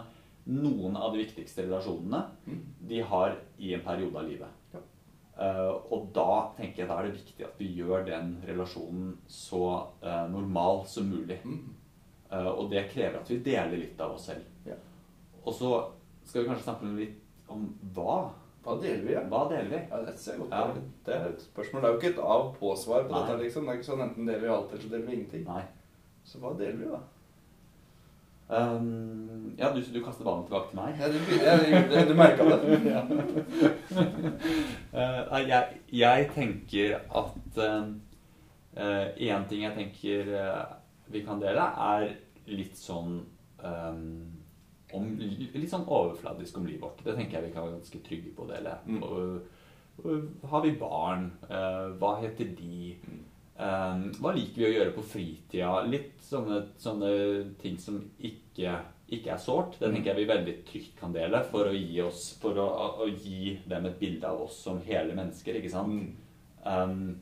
noen 0.49 0.97
av 0.97 1.13
de 1.13 1.27
viktigste 1.27 1.67
relasjonene 1.67 2.25
Mm. 2.47 2.61
de 2.89 3.01
har 3.03 3.37
i 3.59 3.75
en 3.75 3.85
periode 3.85 4.17
av 4.17 4.29
livet. 4.29 4.49
Eh, 5.39 5.69
og 5.95 6.09
da 6.15 6.49
tenker 6.57 6.83
jeg 6.83 6.91
da 6.91 6.97
er 6.99 7.07
det 7.07 7.19
viktig 7.21 7.45
at 7.47 7.61
vi 7.61 7.69
gjør 7.79 8.07
den 8.09 8.33
relasjonen 8.49 9.13
så 9.31 9.63
eh, 10.03 10.25
normal 10.33 10.83
som 10.91 11.07
mulig. 11.13 11.39
Mm. 11.45 11.77
Eh, 12.33 12.51
og 12.51 12.67
det 12.73 12.89
krever 12.91 13.21
at 13.21 13.31
vi 13.31 13.39
deler 13.47 13.79
litt 13.79 14.01
av 14.03 14.17
oss 14.17 14.27
selv. 14.33 14.49
Ja. 14.67 14.75
Og 15.45 15.55
så 15.55 15.73
skal 16.27 16.43
vi 16.43 16.51
kanskje 16.51 16.67
snakke 16.67 16.93
litt 16.97 17.53
om 17.55 17.69
hva. 17.95 18.19
Hva 18.65 18.75
deler 18.83 19.05
vi? 19.07 19.15
Ja? 19.15 19.23
Hva 19.31 19.45
deler 19.49 19.71
vi? 19.71 19.79
Ja, 19.93 20.01
det 20.05 20.17
ser 20.21 20.41
godt 20.43 20.51
Ja. 20.53 20.65
Det 21.07 21.15
er 21.15 21.29
et 21.31 21.45
spørsmål. 21.47 21.83
Det 21.83 21.89
er 21.89 21.95
jo 21.95 22.01
ikke 22.03 22.13
et 22.17 22.25
av-på-svar 22.35 23.07
på 23.07 23.13
på 23.13 23.21
dette. 23.21 23.39
liksom. 23.45 23.65
Det 23.65 23.73
er 23.73 23.79
ikke 23.79 23.91
sånn 23.93 24.05
enten 24.09 24.27
deler 24.27 24.45
vi 24.45 24.51
alt, 24.57 24.73
eller 24.73 24.83
så 24.83 24.91
deler 24.91 25.07
vi 25.07 25.15
ingenting. 25.21 25.47
Nei. 25.47 25.63
Så 26.25 26.43
hva 26.43 26.53
deler 26.59 26.83
vi, 26.83 26.91
da? 26.91 27.01
Um, 28.49 29.55
ja, 29.59 29.69
du, 29.75 29.83
du 29.93 30.01
kaster 30.05 30.25
ballen 30.25 30.47
tilbake 30.49 30.71
til 30.71 30.79
meg. 30.81 30.97
Ja, 30.97 31.09
du, 31.13 31.19
jeg, 31.37 31.89
jeg, 31.93 32.09
du 32.09 32.15
merka 32.17 32.49
det? 32.49 32.59
Eh, 34.89 35.19
nei, 35.29 35.41
jeg, 35.45 35.77
jeg 35.93 36.27
tenker 36.33 36.95
at 37.21 37.59
én 39.21 39.45
ting 39.51 39.61
jeg 39.63 39.75
tenker 39.77 40.31
uh, 40.33 40.79
vi 41.13 41.21
kan 41.27 41.41
dele, 41.43 41.61
er 41.61 42.09
litt 42.49 42.79
sånn 42.81 43.21
um, 43.61 44.03
om, 44.97 45.09
Litt 45.21 45.71
sånn 45.71 45.85
overfladisk 45.85 46.59
om 46.59 46.67
livet 46.69 46.85
vårt. 46.85 47.05
Det 47.05 47.17
tenker 47.17 47.39
jeg 47.39 47.49
vi 47.49 47.55
kan 47.55 47.67
være 47.67 47.79
ganske 47.79 48.03
trygge 48.07 48.35
på 48.37 48.47
å 48.47 48.51
dele. 48.51 48.75
Mm. 48.89 49.03
Og, 49.05 50.05
og, 50.05 50.29
har 50.49 50.65
vi 50.65 50.75
barn? 50.81 51.27
Eh, 51.49 51.89
hva 52.01 52.15
heter 52.23 52.55
de? 52.57 52.95
Eh, 53.59 54.03
hva 54.23 54.33
liker 54.37 54.61
vi 54.61 54.69
å 54.69 54.75
gjøre 54.77 54.95
på 54.95 55.05
fritida? 55.15 55.73
Litt 55.91 56.23
sånne, 56.23 56.61
sånne 56.79 57.11
ting 57.59 57.79
som 57.83 57.99
ikke, 58.23 58.77
ikke 59.11 59.33
er 59.35 59.43
sårt. 59.43 59.79
Det 59.81 59.91
tenker 59.91 60.13
jeg 60.13 60.21
vi 60.21 60.33
veldig 60.33 60.57
trygt 60.69 60.99
kan 61.01 61.15
dele 61.15 61.43
for 61.51 61.67
å 61.67 61.75
gi, 61.75 61.97
oss, 62.05 62.31
for 62.43 62.59
å, 62.63 62.69
å 63.03 63.09
gi 63.11 63.57
dem 63.67 63.89
et 63.91 63.99
bilde 63.99 64.31
av 64.31 64.45
oss 64.47 64.61
som 64.69 64.79
hele 64.87 65.17
mennesker. 65.19 65.59
ikke 65.59 65.73
sant? 65.73 66.15
Um, 66.63 67.17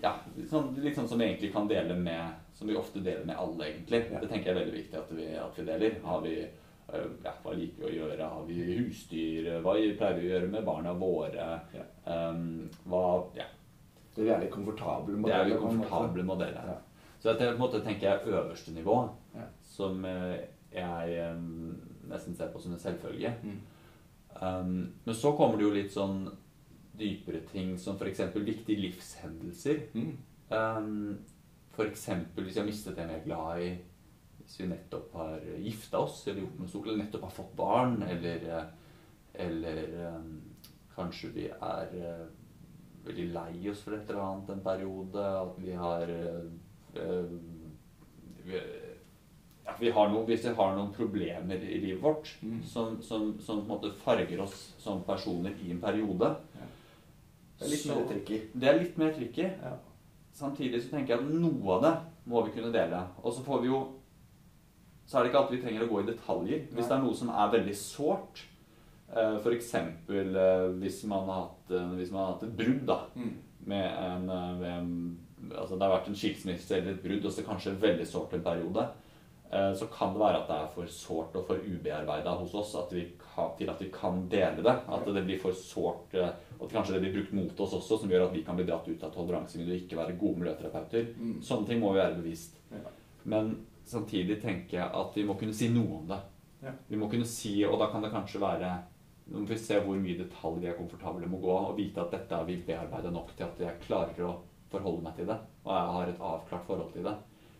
ja, 0.00 0.14
litt 0.36 0.48
sånn, 0.48 0.72
litt 0.80 0.96
sånn 0.96 1.08
som 1.10 1.20
vi 1.20 1.26
egentlig 1.26 1.48
kan 1.54 1.68
dele 1.68 1.94
med 1.96 2.42
Som 2.56 2.68
vi 2.68 2.76
ofte 2.76 3.00
deler 3.04 3.24
med 3.28 3.36
alle, 3.36 3.66
egentlig. 3.68 4.06
Det 4.08 4.28
tenker 4.30 4.48
jeg 4.48 4.54
er 4.54 4.60
veldig 4.62 4.76
viktig 4.78 4.96
at 4.96 5.10
vi, 5.12 5.26
at 5.36 5.58
vi 5.58 5.64
deler. 5.68 5.98
Har 6.06 6.22
vi, 6.24 6.38
øh, 6.40 7.10
ja, 7.20 7.34
hva 7.42 7.52
liker 7.52 7.82
vi 7.82 7.90
å 7.90 7.96
gjøre? 7.98 8.28
Har 8.32 8.46
vi 8.48 8.56
husdyr? 8.78 9.50
Hva 9.60 9.74
pleier 9.76 10.16
vi 10.16 10.24
å 10.24 10.30
gjøre 10.30 10.48
med 10.54 10.64
barna 10.64 10.94
våre? 10.96 11.50
Ja. 11.76 11.84
Um, 12.08 12.70
hva 12.88 13.02
Ja, 13.36 13.44
Det 14.16 14.22
er 14.22 14.26
vi 14.26 14.32
er 14.34 14.42
litt 14.46 14.52
komfortable 14.54 15.16
modeller. 15.16 15.44
det 15.44 15.52
er 15.52 15.60
måte. 15.60 15.66
komfortable 15.68 16.22
modeller. 16.24 16.68
Ja. 16.72 16.78
Så 17.20 17.28
dette 17.32 17.50
på 17.50 17.54
en 17.54 17.60
måte 17.60 17.82
tenker 17.84 18.08
jeg 18.08 18.20
er 18.20 18.40
øverste 18.40 18.72
nivå, 18.72 18.96
Ja. 19.34 19.46
som 19.62 20.04
eh, 20.04 20.38
jeg 20.72 21.18
eh, 21.18 21.40
nesten 22.08 22.36
ser 22.36 22.48
på 22.52 22.60
som 22.60 22.72
en 22.72 22.78
selvfølge. 22.78 23.34
Mm. 23.42 23.60
Um, 24.42 24.92
men 25.04 25.14
så 25.14 25.32
kommer 25.36 25.56
det 25.56 25.64
jo 25.64 25.72
litt 25.74 25.92
sånn 25.92 26.26
dypere 26.96 27.40
ting, 27.50 27.76
som 27.78 27.96
f.eks. 27.96 28.20
viktige 28.34 28.80
livshendelser. 28.80 29.86
Mm. 29.94 30.16
Um, 30.50 31.18
F.eks. 31.76 32.06
hvis 32.34 32.54
jeg 32.56 32.62
har 32.62 32.68
mistet 32.68 32.98
en 32.98 33.10
jeg 33.12 33.20
er 33.20 33.24
glad 33.26 33.60
i, 33.60 33.70
hvis 34.38 34.60
vi 34.60 34.68
nettopp 34.70 35.12
har 35.18 35.40
gifta 35.60 36.00
oss, 36.00 36.22
eller 36.26 36.40
gjort 36.44 36.60
noe 36.60 36.68
stort, 36.70 36.86
eller 36.86 37.02
nettopp 37.04 37.26
har 37.26 37.34
fått 37.36 37.56
barn, 37.56 37.98
eller, 38.06 38.46
eh, 38.56 38.68
eller 39.46 39.82
um, 40.14 40.30
kanskje 40.94 41.32
vi 41.34 41.48
er 41.50 41.96
veldig 43.06 43.28
lei 43.34 43.70
oss 43.70 43.80
for 43.84 43.94
et 43.96 44.08
eller 44.10 44.22
annet 44.22 44.50
en 44.56 44.60
periode, 44.64 45.24
at 45.42 45.58
vi 45.62 45.72
har 45.78 46.02
eh, 46.10 47.22
vi, 48.46 48.60
ja, 49.66 49.72
vi 49.80 49.90
har 49.90 50.08
noen, 50.12 50.26
Hvis 50.28 50.44
vi 50.46 50.54
har 50.54 50.76
noen 50.76 50.92
problemer 50.94 51.56
i 51.62 51.80
livet 51.82 52.02
vårt 52.02 52.34
Mm. 52.42 52.62
som, 52.64 53.02
som, 53.02 53.32
som 53.40 53.62
på 53.62 53.62
en 53.62 53.68
måte 53.68 53.92
farger 54.04 54.40
oss 54.40 54.74
som 54.78 55.02
personer 55.04 55.54
i 55.64 55.70
en 55.74 55.80
periode 55.80 56.36
Det 57.58 57.66
er 57.66 57.70
litt 57.72 57.80
så- 57.80 57.94
mer 57.96 58.06
tricky. 58.10 58.40
Det 58.54 58.68
er 58.68 58.78
litt 58.78 58.98
mer 58.98 59.12
tricky. 59.16 59.42
Ja. 59.62 59.76
Samtidig 60.36 60.82
så 60.82 60.90
tenker 60.90 61.16
jeg 61.16 61.24
at 61.24 61.30
noe 61.32 61.72
av 61.78 61.82
det 61.82 61.94
må 62.26 62.42
vi 62.44 62.52
kunne 62.52 62.72
dele. 62.72 62.98
Og 63.24 63.32
så 63.32 63.42
får 63.42 63.60
vi 63.62 63.68
jo 63.68 63.92
Så 65.06 65.18
er 65.18 65.22
det 65.22 65.30
ikke 65.32 65.38
alltid 65.38 65.56
vi 65.56 65.62
trenger 65.62 65.82
å 65.84 65.88
gå 65.88 66.00
i 66.02 66.06
detaljer. 66.12 66.62
Hvis 66.74 66.82
Nei. 66.82 66.88
det 66.88 66.96
er 66.96 67.02
noe 67.04 67.14
som 67.14 67.28
er 67.30 67.50
veldig 67.52 67.74
sårt, 67.78 68.40
f.eks. 69.14 69.74
eh, 69.74 70.68
hvis 70.80 71.04
man 71.06 71.28
har 71.28 71.42
hatt 71.46 71.70
eh, 71.70 71.90
hvis 71.96 72.10
man 72.12 72.24
har 72.24 72.32
hatt 72.34 72.42
et 72.48 72.56
brudd 72.58 72.86
da, 72.86 73.00
Mm. 73.16 73.34
med 73.66 73.86
en, 74.04 74.28
eh, 74.30 74.54
med 74.60 74.78
en 74.78 75.18
Altså 75.52 75.76
det 75.78 75.82
har 75.86 75.92
vært 76.00 76.08
en 76.08 76.14
skilsmisse 76.16 76.72
eller 76.74 76.92
et 76.94 77.02
brudd, 77.02 77.24
og 77.26 77.30
så 77.32 77.42
kanskje 77.44 77.74
veldig 77.78 78.06
sårt 78.08 78.32
en 78.34 78.42
periode. 78.42 78.88
eh, 79.52 79.72
Så 79.74 79.86
kan 79.92 80.12
det 80.14 80.18
være 80.20 80.40
at 80.42 80.48
det 80.48 80.56
er 80.56 80.70
for 80.74 80.86
sårt 80.86 81.36
og 81.36 81.46
for 81.46 81.56
ubearbeida 81.60 82.32
hos 82.38 82.54
oss 82.54 82.74
at 82.74 82.90
vi 82.92 83.04
til 83.58 83.68
at 83.70 83.78
vi 83.80 83.90
kan 83.92 84.26
dele 84.28 84.62
det. 84.64 84.74
At 84.88 85.04
det 85.04 85.24
blir 85.26 85.38
for 85.38 85.52
sårt, 85.52 86.14
eh, 86.14 86.30
og 86.58 86.64
at 86.66 86.72
kanskje 86.72 86.94
det 86.94 87.02
blir 87.02 87.12
brukt 87.20 87.32
mot 87.32 87.60
oss 87.60 87.74
også, 87.74 88.00
som 88.00 88.08
gjør 88.10 88.26
at 88.26 88.32
vi 88.32 88.42
kan 88.42 88.56
bli 88.56 88.64
dratt 88.64 88.88
ut 88.88 89.04
av 89.04 89.12
toleransevinduet 89.14 89.76
og 89.76 89.86
ikke 89.86 89.96
være 90.00 90.18
gode 90.18 90.38
miljøterapeuter. 90.40 91.06
Mm. 91.20 91.40
Sånne 91.42 91.66
ting 91.66 91.80
må 91.80 91.92
vi 91.92 92.00
være 92.00 92.16
bevisst. 92.22 92.56
Men 93.24 93.66
samtidig 93.84 94.40
tenker 94.42 94.78
jeg 94.80 94.90
at 94.94 95.14
vi 95.14 95.22
må 95.24 95.38
kunne 95.38 95.54
si 95.54 95.68
noe 95.68 95.98
om 96.00 96.06
det. 96.08 96.20
Vi 96.88 96.96
må 96.96 97.08
kunne 97.10 97.24
si, 97.26 97.62
og 97.64 97.78
da 97.78 97.86
kan 97.92 98.02
det 98.02 98.10
kanskje 98.10 98.40
være 98.40 98.82
Nå 99.26 99.42
må 99.42 99.48
vi 99.50 99.58
se 99.58 99.78
hvor 99.82 99.98
mye 99.98 100.18
detalj 100.20 100.60
vi 100.62 100.68
er 100.70 100.76
komfortable 100.78 101.26
med 101.26 101.40
å 101.40 101.42
gå, 101.42 101.54
og 101.70 101.78
vite 101.78 102.02
at 102.02 102.12
dette 102.14 102.36
er 102.36 102.44
vi 102.46 102.60
bearbeida 102.66 103.10
nok 103.10 103.32
til 103.34 103.48
at 103.48 103.62
jeg 103.64 103.80
klarer 103.82 104.20
å 104.22 104.34
forholde 104.70 105.02
meg 105.02 105.16
til 105.16 105.30
det. 105.30 105.38
Og 105.64 105.72
jeg 105.74 105.94
har 105.96 106.12
et 106.12 106.22
avklart 106.28 106.68
forhold 106.68 106.92
til 106.94 107.08
det. 107.08 107.14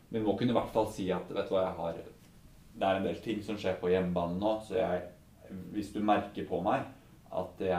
Men 0.08 0.20
vi 0.20 0.26
må 0.28 0.36
kunne 0.38 0.54
i 0.54 0.58
hvert 0.58 0.74
fall 0.74 0.86
si 0.94 1.08
at 1.10 1.32
vet 1.32 1.48
du 1.50 1.56
hva, 1.56 1.64
jeg 1.66 1.78
har 1.80 1.98
Det 2.76 2.86
er 2.86 2.98
en 2.98 3.06
del 3.08 3.18
ting 3.24 3.42
som 3.42 3.56
skjer 3.58 3.80
på 3.80 3.90
hjemmebane 3.90 4.38
nå, 4.38 4.52
så 4.62 4.76
jeg 4.78 5.02
Hvis 5.72 5.92
du 5.94 6.00
merker 6.02 6.46
på 6.46 6.60
meg 6.62 6.82
at 7.36 7.60
jeg 7.62 7.72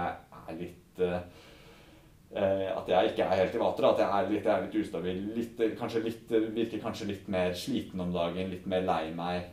er 0.47 0.57
litt 0.59 0.99
eh, 1.03 2.67
At 2.73 2.89
jeg 2.91 3.11
ikke 3.11 3.23
er 3.23 3.41
helt 3.43 3.55
i 3.55 3.61
vater. 3.61 3.87
At 3.87 4.01
jeg 4.03 4.09
er 4.09 4.29
litt, 4.31 4.45
jeg 4.45 4.53
er 4.53 4.65
litt 4.65 4.75
ustabil. 4.81 5.23
Litt, 5.37 5.63
kanskje 5.79 6.03
litt, 6.03 6.35
virker 6.55 6.83
kanskje 6.83 7.07
litt 7.13 7.27
mer 7.31 7.55
sliten 7.55 8.03
om 8.03 8.11
dagen, 8.11 8.51
litt 8.51 8.67
mer 8.67 8.83
lei 8.83 9.13
meg. 9.15 9.47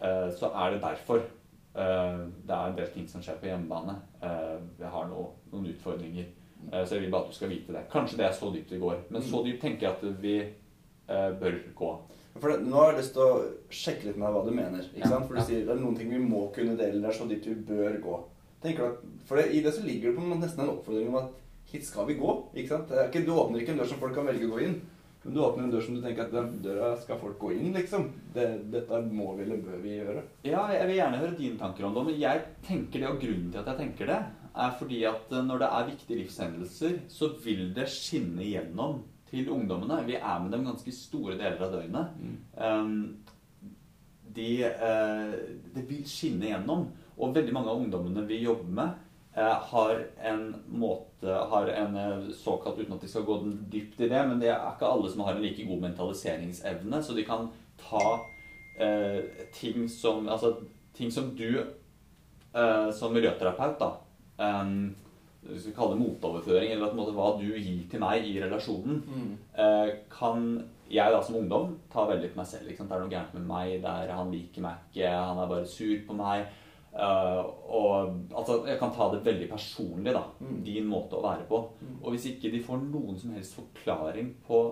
Uh, 0.00 0.30
så 0.32 0.48
er 0.54 0.76
det 0.76 0.84
derfor. 0.84 1.26
Eh, 1.74 2.20
det 2.46 2.54
er 2.56 2.66
en 2.72 2.76
del 2.76 2.88
ting 2.94 3.08
som 3.08 3.22
skjer 3.22 3.38
på 3.40 3.46
hjemmebane. 3.50 3.94
Eh, 4.22 4.56
jeg 4.80 4.90
har 4.90 5.06
nå 5.10 5.26
noen 5.52 5.68
utfordringer. 5.72 6.26
Eh, 6.72 6.84
så 6.84 6.96
jeg 6.96 7.04
vil 7.06 7.12
bare 7.14 7.22
at 7.28 7.30
du 7.30 7.36
skal 7.38 7.52
vite 7.52 7.72
det. 7.76 7.84
Kanskje 7.92 8.18
det 8.20 8.26
er 8.26 8.32
så 8.36 8.50
dypt 8.54 8.70
det 8.74 8.80
går. 8.82 9.04
Men 9.10 9.22
så 9.22 9.44
dypt 9.46 9.62
tenker 9.62 9.86
jeg 9.86 9.96
at 9.96 10.22
vi 10.24 10.34
eh, 10.40 11.30
bør 11.40 11.60
gå. 11.78 11.92
For 12.40 12.52
det, 12.52 12.60
Nå 12.66 12.76
har 12.78 12.92
jeg 12.92 13.00
lyst 13.02 13.14
til 13.16 13.22
å 13.26 13.38
sjekke 13.74 14.06
litt 14.08 14.18
med 14.18 14.28
deg 14.28 14.36
hva 14.36 14.42
du 14.46 14.52
mener. 14.54 14.84
ikke 14.84 15.02
Ja, 15.02 15.08
sant? 15.14 15.26
For 15.28 15.34
du 15.34 15.40
ja. 15.40 15.46
sier 15.48 15.64
det 15.66 15.74
er 15.74 15.80
noen 15.82 15.96
ting 15.98 16.10
vi 16.12 16.20
må 16.22 16.44
kunne 16.54 16.76
dele, 16.78 17.00
det 17.02 17.08
er 17.10 17.16
så 17.18 17.26
dypt 17.30 17.48
vi 17.50 17.56
bør 17.70 17.96
gå. 18.04 18.18
Tenker 18.62 18.82
du 18.84 18.88
at, 18.92 19.04
for 19.26 19.40
det, 19.40 19.48
I 19.56 19.62
det 19.64 19.72
så 19.74 19.82
ligger 19.86 20.10
det 20.10 20.18
på 20.18 20.22
en 20.26 20.40
nesten 20.42 20.62
en 20.66 20.72
oppfordring 20.74 21.08
om 21.10 21.16
at 21.22 21.30
hit 21.72 21.86
skal 21.86 22.06
vi 22.06 22.14
gå. 22.20 22.34
ikke 22.54 22.68
sant? 22.74 22.88
Det 22.90 23.06
ikke, 23.08 23.24
du 23.26 23.32
åpner 23.34 23.62
ikke 23.62 23.72
en 23.74 23.80
dør 23.82 23.88
som 23.90 23.98
folk 24.02 24.14
kan 24.14 24.26
velge 24.28 24.46
å 24.46 24.52
gå 24.52 24.60
inn, 24.66 24.76
men 25.22 25.34
du 25.34 25.40
åpner 25.44 25.66
en 25.66 25.72
dør 25.74 25.82
som 25.84 25.96
du 25.96 26.00
tenker 26.00 26.24
at 26.24 26.32
den 26.32 26.52
døra 26.64 26.94
skal 26.96 27.18
folk 27.20 27.36
gå 27.42 27.52
inn, 27.58 27.74
liksom. 27.76 28.06
Det, 28.32 28.46
dette 28.72 29.00
må 29.12 29.34
vi 29.36 29.44
eller 29.44 29.60
bør 29.66 29.82
vi 29.82 29.98
gjøre. 29.98 30.22
Ja, 30.48 30.62
jeg 30.72 30.86
vil 30.88 30.96
gjerne 30.96 31.20
høre 31.20 31.36
dine 31.36 31.60
tanker 31.60 31.86
om 31.86 31.96
det. 31.96 32.04
Men 32.08 32.20
jeg 32.22 32.44
tenker 32.64 33.02
det, 33.02 33.10
og 33.10 33.20
grunnen 33.20 33.50
til 33.52 33.60
at 33.60 33.68
jeg 33.68 33.80
tenker 33.82 34.08
det, 34.08 34.20
er 34.64 34.78
fordi 34.80 35.02
at 35.10 35.34
eh, 35.36 35.44
når 35.44 35.60
det 35.60 35.68
er 35.76 35.90
viktige 35.90 36.22
livshendelser, 36.22 36.96
så 37.12 37.28
vil 37.44 37.66
det 37.76 37.86
skinne 37.92 38.46
igjennom 38.46 39.02
til 39.28 39.52
ungdommene. 39.52 40.00
Vi 40.08 40.16
er 40.16 40.40
med 40.40 40.56
dem 40.56 40.64
ganske 40.70 40.96
store 40.96 41.36
deler 41.36 41.66
av 41.68 41.76
døgnet. 41.76 42.16
Um, 42.56 42.96
de, 44.34 44.48
eh, 44.64 45.36
det 45.76 45.84
vil 45.90 46.08
skinne 46.08 46.48
igjennom. 46.48 46.88
Og 47.20 47.36
veldig 47.36 47.52
mange 47.52 47.68
av 47.68 47.84
ungdommene 47.84 48.24
vi 48.24 48.40
jobber 48.46 48.72
med, 48.80 49.06
har 49.34 50.06
en 50.22 50.54
måte 50.66 51.30
Har 51.50 51.66
en 51.68 51.96
eh, 51.96 52.30
såkalt, 52.34 52.78
uten 52.78 52.94
at 52.96 53.00
de 53.00 53.08
skal 53.08 53.22
gå 53.22 53.36
dypt 53.70 54.00
i 54.00 54.08
det, 54.08 54.22
men 54.26 54.40
det 54.40 54.50
er 54.50 54.72
ikke 54.72 54.88
alle 54.88 55.10
som 55.10 55.22
har 55.26 55.36
en 55.36 55.42
like 55.44 55.66
god 55.68 55.84
mentaliseringsevne, 55.84 57.02
så 57.02 57.14
de 57.14 57.24
kan 57.24 57.48
ta 57.78 58.06
eh, 58.80 59.20
ting 59.54 59.88
som 59.88 60.28
Altså 60.28 60.56
ting 60.96 61.12
som 61.12 61.30
du 61.36 61.60
eh, 61.60 62.90
som 62.92 63.14
miljøterapeut, 63.14 63.78
da 63.78 63.92
um, 64.62 64.96
Vi 65.42 65.60
skal 65.60 65.76
kalle 65.76 65.94
det 65.94 66.02
motoverføring, 66.02 66.72
eller 66.72 66.96
måte 66.96 67.14
hva 67.16 67.30
du 67.38 67.46
gir 67.54 67.86
til 67.88 68.02
meg 68.02 68.26
i 68.28 68.34
relasjonen, 68.42 68.98
eh, 69.56 69.94
kan 70.12 70.50
jeg 70.90 71.12
da 71.14 71.20
som 71.22 71.38
ungdom 71.38 71.78
ta 71.92 72.04
veldig 72.08 72.32
på 72.32 72.40
meg 72.40 72.48
selv. 72.50 72.68
Det 72.68 72.82
er 72.82 73.00
noe 73.00 73.12
gærent 73.12 73.36
med 73.38 73.46
meg, 73.46 73.76
det 73.80 73.92
er, 73.92 74.12
han 74.18 74.32
liker 74.34 74.64
meg 74.64 74.90
ikke, 74.90 75.12
han 75.14 75.38
er 75.38 75.48
bare 75.48 75.70
sur 75.70 75.94
på 76.06 76.16
meg. 76.18 76.50
Eh, 76.90 77.40
og 77.70 78.16
altså, 78.34 78.60
jeg 78.66 78.78
kan 78.80 78.92
ta 78.94 79.06
det 79.12 79.22
veldig 79.24 79.48
personlig, 79.52 80.12
da. 80.16 80.24
Mm. 80.42 80.62
Din 80.66 80.88
måte 80.90 81.18
å 81.18 81.24
være 81.24 81.46
på. 81.48 81.60
Og 82.02 82.08
hvis 82.14 82.26
ikke 82.32 82.50
de 82.50 82.62
får 82.66 82.82
noen 82.88 83.18
som 83.18 83.34
helst 83.36 83.54
forklaring 83.58 84.32
på 84.46 84.62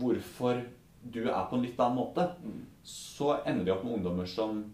hvorfor 0.00 0.62
du 1.02 1.24
er 1.26 1.48
på 1.50 1.56
en 1.58 1.64
litt 1.66 1.80
annen 1.80 1.98
måte, 1.98 2.28
Mm. 2.42 2.60
så 2.82 3.38
ender 3.46 3.64
de 3.64 3.72
opp 3.72 3.84
med 3.84 3.98
ungdommer 3.98 4.26
som 4.26 4.64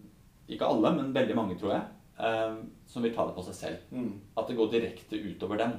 Ikke 0.49 0.65
alle, 0.65 0.89
men 0.95 1.13
veldig 1.13 1.35
mange, 1.35 1.55
tror 1.59 1.75
jeg. 1.75 1.81
Uh, 2.19 2.65
som 2.87 3.03
vil 3.03 3.13
ta 3.13 3.27
det 3.27 3.35
på 3.35 3.43
seg 3.45 3.53
selv. 3.53 3.77
Mm. 3.91 4.15
At 4.35 4.47
det 4.47 4.55
går 4.57 4.71
direkte 4.71 5.19
utover 5.21 5.57
dem. 5.57 5.75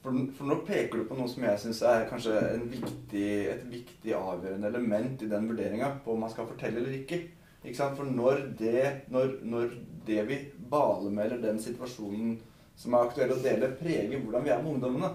For, 0.00 0.10
for 0.32 0.48
nå 0.48 0.56
peker 0.64 1.02
du 1.02 1.04
på 1.04 1.18
noe 1.18 1.28
som 1.28 1.44
jeg 1.44 1.58
syns 1.60 1.82
er 1.82 2.06
kanskje 2.08 2.32
en 2.54 2.64
viktig, 2.70 3.26
et 3.52 3.66
viktig 3.68 4.14
avgjørende 4.16 4.70
element 4.70 5.20
i 5.20 5.28
den 5.28 5.48
vurderinga 5.50 5.90
på 6.04 6.14
om 6.14 6.24
man 6.24 6.32
skal 6.32 6.48
fortelle 6.48 6.80
eller 6.80 6.96
ikke. 6.96 7.18
Ikke 7.62 7.76
sant? 7.76 7.96
For 7.98 8.08
når 8.08 8.56
det, 8.56 8.86
når, 9.12 9.36
når 9.44 9.76
det 10.06 10.22
vi 10.28 10.38
baler 10.70 11.10
med, 11.10 11.24
eller 11.26 11.42
den 11.42 11.58
situasjonen 11.62 12.36
som 12.76 12.94
er 12.94 13.06
aktuell 13.06 13.32
å 13.32 13.40
dele, 13.42 13.72
preger 13.78 14.20
hvordan 14.20 14.44
vi 14.44 14.52
er 14.52 14.62
med 14.62 14.74
ungdommene, 14.74 15.10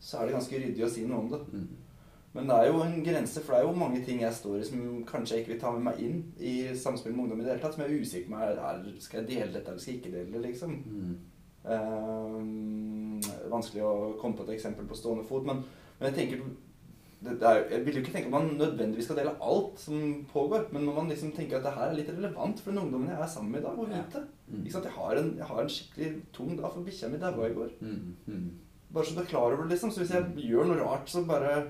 så 0.00 0.18
er 0.20 0.26
det 0.26 0.36
ganske 0.36 0.58
ryddig 0.62 0.84
å 0.86 0.90
si 0.92 1.04
noe 1.06 1.18
om 1.24 1.30
det. 1.32 1.40
Men 2.36 2.46
det 2.46 2.54
er 2.54 2.66
jo 2.68 2.82
en 2.84 3.00
grense, 3.02 3.40
for 3.42 3.54
det 3.54 3.60
er 3.60 3.66
jo 3.66 3.80
mange 3.80 4.02
ting 4.04 4.20
jeg 4.22 4.36
står 4.36 4.58
i 4.60 4.66
som 4.68 4.82
kanskje 5.08 5.34
jeg 5.34 5.42
ikke 5.42 5.52
vil 5.54 5.60
ta 5.62 5.72
med 5.74 5.86
meg 5.88 6.02
inn 6.04 6.18
i 6.38 6.52
samspill 6.76 7.14
med 7.16 7.24
ungdom 7.24 7.40
i 7.40 7.46
det 7.46 7.54
hele 7.54 7.62
tatt, 7.64 7.74
som 7.74 7.82
jeg 7.82 7.90
er 7.96 8.04
usikker 8.04 8.30
på 8.30 8.42
er, 8.44 8.84
skal 9.02 9.20
jeg 9.22 9.30
dele 9.32 9.52
dette 9.56 9.72
eller 9.72 9.82
skal 9.82 9.94
jeg 9.94 10.00
ikke 10.02 10.14
dele 10.14 10.32
det, 10.36 10.44
liksom. 10.44 10.76
Eh, 11.68 12.38
vanskelig 13.50 13.82
å 13.82 13.94
komme 14.20 14.38
på 14.38 14.46
et 14.46 14.54
eksempel 14.54 14.86
på 14.86 14.98
stående 15.00 15.26
fot, 15.26 15.48
men, 15.48 15.64
men 15.98 16.10
jeg 16.12 16.18
tenker 16.20 16.44
er, 17.26 17.64
Jeg 17.70 17.84
vil 17.86 17.94
jo 17.94 18.00
ikke 18.00 18.12
tenke 18.12 18.26
at 18.26 18.30
man 18.30 18.50
nødvendigvis 18.58 19.04
skal 19.04 19.16
dele 19.16 19.32
alt 19.42 19.78
som 19.80 20.26
pågår, 20.32 20.68
men 20.72 20.84
når 20.84 20.94
man 20.94 21.08
liksom 21.08 21.32
tenker 21.32 21.56
at 21.58 21.64
det 21.64 21.72
her 21.72 21.88
er 21.90 21.94
litt 21.94 22.08
relevant 22.10 22.60
for 22.60 22.70
den 22.70 22.78
ungdommen 22.80 23.08
jeg 23.08 23.18
er 23.20 23.26
sammen 23.26 23.50
med 23.52 23.60
i 23.60 23.62
dag, 23.64 23.78
og 23.78 23.88
vite 23.88 24.24
Mm. 24.48 24.62
ikke 24.64 24.72
sant? 24.72 24.84
Jeg, 24.84 24.92
har 24.92 25.10
en, 25.16 25.34
jeg 25.36 25.44
har 25.44 25.60
en 25.60 25.68
skikkelig 25.68 26.22
tung 26.32 26.56
dag, 26.56 26.72
for 26.72 26.80
bikkja 26.80 27.08
mi 27.10 27.18
daua 27.18 27.46
i 27.50 27.54
går. 27.54 27.68
Mm. 27.80 28.14
Mm. 28.26 28.50
Bare 28.94 29.04
så 29.04 29.14
du 29.14 29.20
er 29.20 29.24
klar 29.26 29.40
over 29.52 29.62
det, 29.62 29.70
liksom. 29.70 29.90
Så 29.90 30.00
hvis 30.00 30.10
jeg 30.14 30.24
gjør 30.48 30.64
noe 30.70 30.80
rart, 30.80 31.08
så 31.10 31.24
bare 31.26 31.66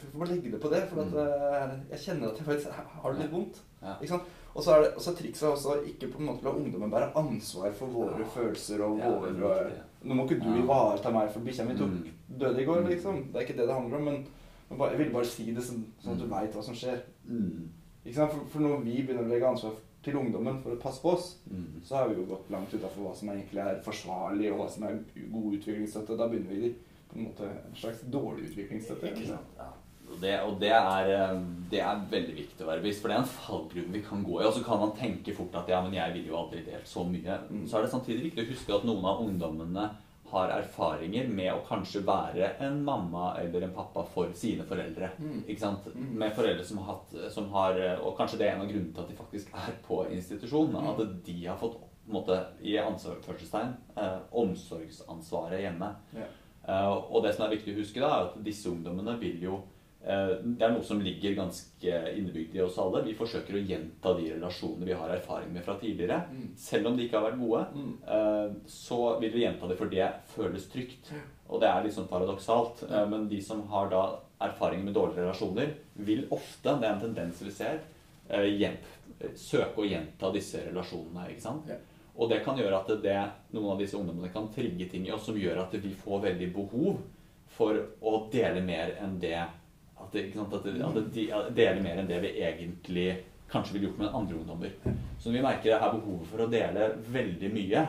får 0.00 0.18
bare 0.18 0.28
legge 0.30 0.50
det 0.52 0.60
på 0.60 0.70
det. 0.72 0.82
For 0.88 1.02
at, 1.02 1.12
eh, 1.14 1.76
jeg 1.90 1.98
kjenner 2.06 2.30
at 2.30 2.38
jeg 2.38 2.46
faktisk 2.46 2.70
har 3.02 3.12
det 3.12 3.20
litt 3.22 3.32
vondt. 3.32 3.60
Ja. 3.82 3.94
Ikke 4.00 4.08
sant? 4.14 4.22
Og 4.54 4.62
så 4.64 4.70
er 4.72 4.80
det 4.82 4.94
også 4.96 5.12
trikset 5.18 5.48
også 5.50 5.74
ikke 5.84 6.08
på 6.12 6.18
en 6.22 6.26
måte 6.30 6.44
la 6.44 6.50
ungdommen 6.56 6.90
bære 6.90 7.10
ansvar 7.16 7.72
for 7.76 7.86
våre 7.92 8.18
Ja. 8.18 8.24
følelser 8.24 8.80
og 8.82 8.98
Ja, 8.98 9.10
våre. 9.10 9.72
Nå 10.04 10.14
må 10.14 10.24
ikke 10.28 10.40
du 10.40 10.62
ivareta 10.62 11.10
meg, 11.12 11.30
for 11.30 11.40
bikkja 11.40 11.64
mi 11.66 11.74
tok 11.76 11.90
Mm. 11.90 12.08
døde 12.38 12.62
i 12.62 12.64
går, 12.64 12.80
Mm. 12.80 12.88
liksom. 12.88 13.32
Det 13.32 13.36
er 13.36 13.40
ikke 13.40 13.56
det 13.58 13.66
det 13.68 13.74
handler 13.74 13.96
om. 13.98 14.04
Men, 14.04 14.26
jeg 14.70 14.98
ville 14.98 15.12
bare 15.12 15.24
si 15.24 15.52
det 15.52 15.62
sånn, 15.62 15.84
sånn 16.02 16.12
at 16.12 16.18
du 16.18 16.24
Mm. 16.26 16.30
veit 16.30 16.52
hva 16.54 16.62
som 16.62 16.74
skjer. 16.74 17.02
Mm. 17.28 17.68
For, 18.14 18.28
for 18.48 18.60
når 18.60 18.84
vi 18.84 19.02
begynner 19.02 19.24
å 19.24 19.28
legge 19.28 19.46
ansvar 19.48 19.72
til 20.02 20.14
ungdommen 20.14 20.60
for 20.62 20.70
å 20.76 20.80
passe 20.80 21.02
på 21.02 21.12
oss, 21.14 21.38
Mm. 21.50 21.80
så 21.84 21.96
har 21.96 22.08
vi 22.08 22.14
jo 22.20 22.26
gått 22.26 22.50
langt 22.50 22.70
utafor 22.74 23.02
hva 23.02 23.14
som 23.16 23.28
egentlig 23.28 23.58
er 23.62 23.80
forsvarlig, 23.82 24.52
og 24.52 24.58
hva 24.60 24.68
som 24.70 24.84
er 24.84 24.98
god 25.32 25.54
utviklingsstøtte. 25.58 26.16
Da 26.18 26.28
begynner 26.28 26.50
vi 26.60 26.74
på 27.10 27.16
en 27.16 27.24
måte 27.24 27.42
en 27.48 27.74
slags 27.74 28.00
dårlig 28.10 28.50
utviklingsstøtte. 28.50 29.26
Ja. 29.58 29.72
Og, 30.08 30.20
det, 30.20 30.40
og 30.42 30.60
det, 30.60 30.70
er, 30.70 31.08
eh, 31.10 31.40
det 31.70 31.80
er 31.80 32.04
veldig 32.10 32.34
viktig 32.36 32.62
å 32.62 32.66
være 32.70 32.80
bevisst, 32.82 33.00
for 33.02 33.08
det 33.08 33.16
er 33.16 33.22
en 33.22 33.26
fallgruve 33.26 33.92
vi 33.92 34.00
kan 34.02 34.22
gå 34.24 34.40
i. 34.40 34.44
Og 34.46 34.52
så 34.54 34.62
kan 34.64 34.78
man 34.78 34.92
tenke 34.96 35.34
fort 35.34 35.54
at 35.54 35.68
ja, 35.68 35.80
men 35.82 35.92
jeg 35.94 36.12
ville 36.14 36.28
jo 36.28 36.36
aldri 36.38 36.62
delt 36.64 36.86
så 36.86 37.02
mye. 37.04 37.40
Mm. 37.50 37.66
Så 37.66 37.76
er 37.78 37.82
det 37.82 37.90
samtidig 37.90 38.22
viktig 38.30 38.44
å 38.46 38.50
huske 38.52 38.74
at 38.74 38.84
noen 38.86 39.04
av 39.04 39.20
ungdommene 39.26 39.90
har 40.30 40.52
erfaringer 40.56 41.28
med 41.28 41.52
å 41.54 41.64
kanskje 41.66 42.04
være 42.06 42.52
en 42.66 42.80
mamma 42.84 43.32
eller 43.40 43.66
en 43.66 43.74
pappa 43.76 44.04
for 44.12 44.32
sine 44.36 44.66
foreldre. 44.68 45.10
Mm. 45.18 45.42
Ikke 45.46 45.62
sant? 45.62 45.88
Mm. 45.94 46.14
Med 46.22 46.34
foreldre 46.36 46.64
som 46.66 46.80
har 46.82 46.94
hatt 46.94 47.16
som 47.32 47.50
har, 47.54 47.78
Og 48.02 48.16
kanskje 48.18 48.38
det 48.40 48.48
er 48.48 48.56
en 48.56 48.64
av 48.64 48.70
grunnene 48.70 48.94
til 48.94 49.04
at 49.04 49.10
de 49.10 49.18
faktisk 49.18 49.52
er 49.54 49.76
på 49.86 50.02
institusjon. 50.10 50.72
Mm. 50.74 50.88
At 50.92 51.04
de 51.26 51.36
har 51.46 51.60
fått 51.60 51.78
måte, 52.06 52.40
i 52.62 52.76
ansvarsførselstegn 52.78 53.72
eh, 53.96 54.18
omsorgsansvaret 54.30 55.62
hjemme. 55.64 55.92
Yeah. 56.14 56.34
Eh, 56.68 56.90
og 56.90 57.22
det 57.24 57.34
som 57.36 57.46
er 57.46 57.56
viktig 57.56 57.74
å 57.74 57.80
huske, 57.80 58.02
da, 58.02 58.10
er 58.12 58.30
at 58.30 58.38
disse 58.46 58.70
ungdommene 58.70 59.16
vil 59.20 59.42
jo 59.48 59.60
Det 60.06 60.62
er 60.62 60.70
noe 60.70 60.84
som 60.86 61.00
ligger 61.02 61.34
ganske 61.34 61.94
innebygd 62.14 62.54
i 62.54 62.60
oss 62.62 62.76
alle. 62.78 63.00
Vi 63.02 63.14
forsøker 63.18 63.56
å 63.58 63.62
gjenta 63.66 64.12
de 64.14 64.28
relasjonene 64.36 64.86
vi 64.86 64.94
har 64.94 65.10
erfaring 65.10 65.50
med 65.52 65.64
fra 65.66 65.74
tidligere. 65.80 66.20
Mm. 66.30 66.44
Selv 66.56 66.86
om 66.86 66.96
de 66.96 67.08
ikke 67.08 67.18
har 67.18 67.24
vært 67.32 67.40
gode, 67.40 67.64
Mm. 67.74 67.96
eh, 68.06 68.52
så 68.70 69.18
vil 69.20 69.32
vi 69.32 69.42
gjenta 69.42 69.66
det 69.68 69.78
fordi 69.80 69.96
det 69.96 70.12
føles 70.36 70.68
trygt. 70.70 71.10
Og 71.48 71.60
det 71.60 71.68
er 71.68 71.82
litt 71.82 71.94
sånn 71.96 72.06
paradoksalt. 72.08 72.84
eh, 72.88 73.06
Men 73.08 73.28
de 73.28 73.40
som 73.42 73.66
har 73.66 73.90
da 73.90 74.20
erfaringer 74.40 74.84
med 74.84 74.94
dårlige 74.94 75.24
relasjoner, 75.26 75.74
vil 75.96 76.28
ofte, 76.30 76.78
det 76.80 76.84
er 76.86 76.92
en 76.94 77.00
tendens 77.00 77.42
vi 77.42 77.50
ser, 77.50 77.80
eh, 78.30 78.76
søke 79.34 79.76
å 79.76 79.88
gjenta 79.90 80.32
disse 80.32 80.58
relasjonene. 80.70 81.30
ikke 81.30 81.40
sant? 81.42 81.66
Ja. 81.68 81.74
Og 82.16 82.30
det 82.30 82.44
kan 82.44 82.56
gjøre 82.56 82.80
at 82.80 83.02
det, 83.02 83.30
noen 83.52 83.72
av 83.72 83.78
disse 83.78 83.94
ungdommene 83.94 84.32
kan 84.32 84.48
trigge 84.48 84.88
ting 84.88 85.06
i 85.06 85.10
oss 85.10 85.26
som 85.26 85.34
gjør 85.34 85.58
at 85.66 85.72
vi 85.72 85.90
får 85.90 86.22
veldig 86.22 86.52
behov 86.54 86.98
for 87.48 87.74
å 88.02 88.30
dele 88.30 88.62
mer 88.62 88.96
enn 89.00 89.18
det 89.18 89.46
sant? 90.34 90.54
at, 90.58 90.66
det, 90.66 90.74
at 90.84 91.50
det 91.50 91.56
deler 91.58 91.82
mer 91.84 92.00
enn 92.02 92.10
det 92.10 92.20
vi 92.24 92.32
egentlig 92.44 93.08
kanskje 93.50 93.76
ville 93.76 93.90
gjort 93.90 94.00
med 94.02 94.16
andre 94.20 94.40
ungdommer. 94.40 94.72
Så 95.18 95.28
når 95.28 95.38
vi 95.38 95.44
merker 95.46 95.70
det 95.70 95.78
er 95.78 95.94
behovet 95.94 96.30
for 96.30 96.44
å 96.44 96.48
dele 96.50 96.88
veldig 97.14 97.52
mye, 97.54 97.84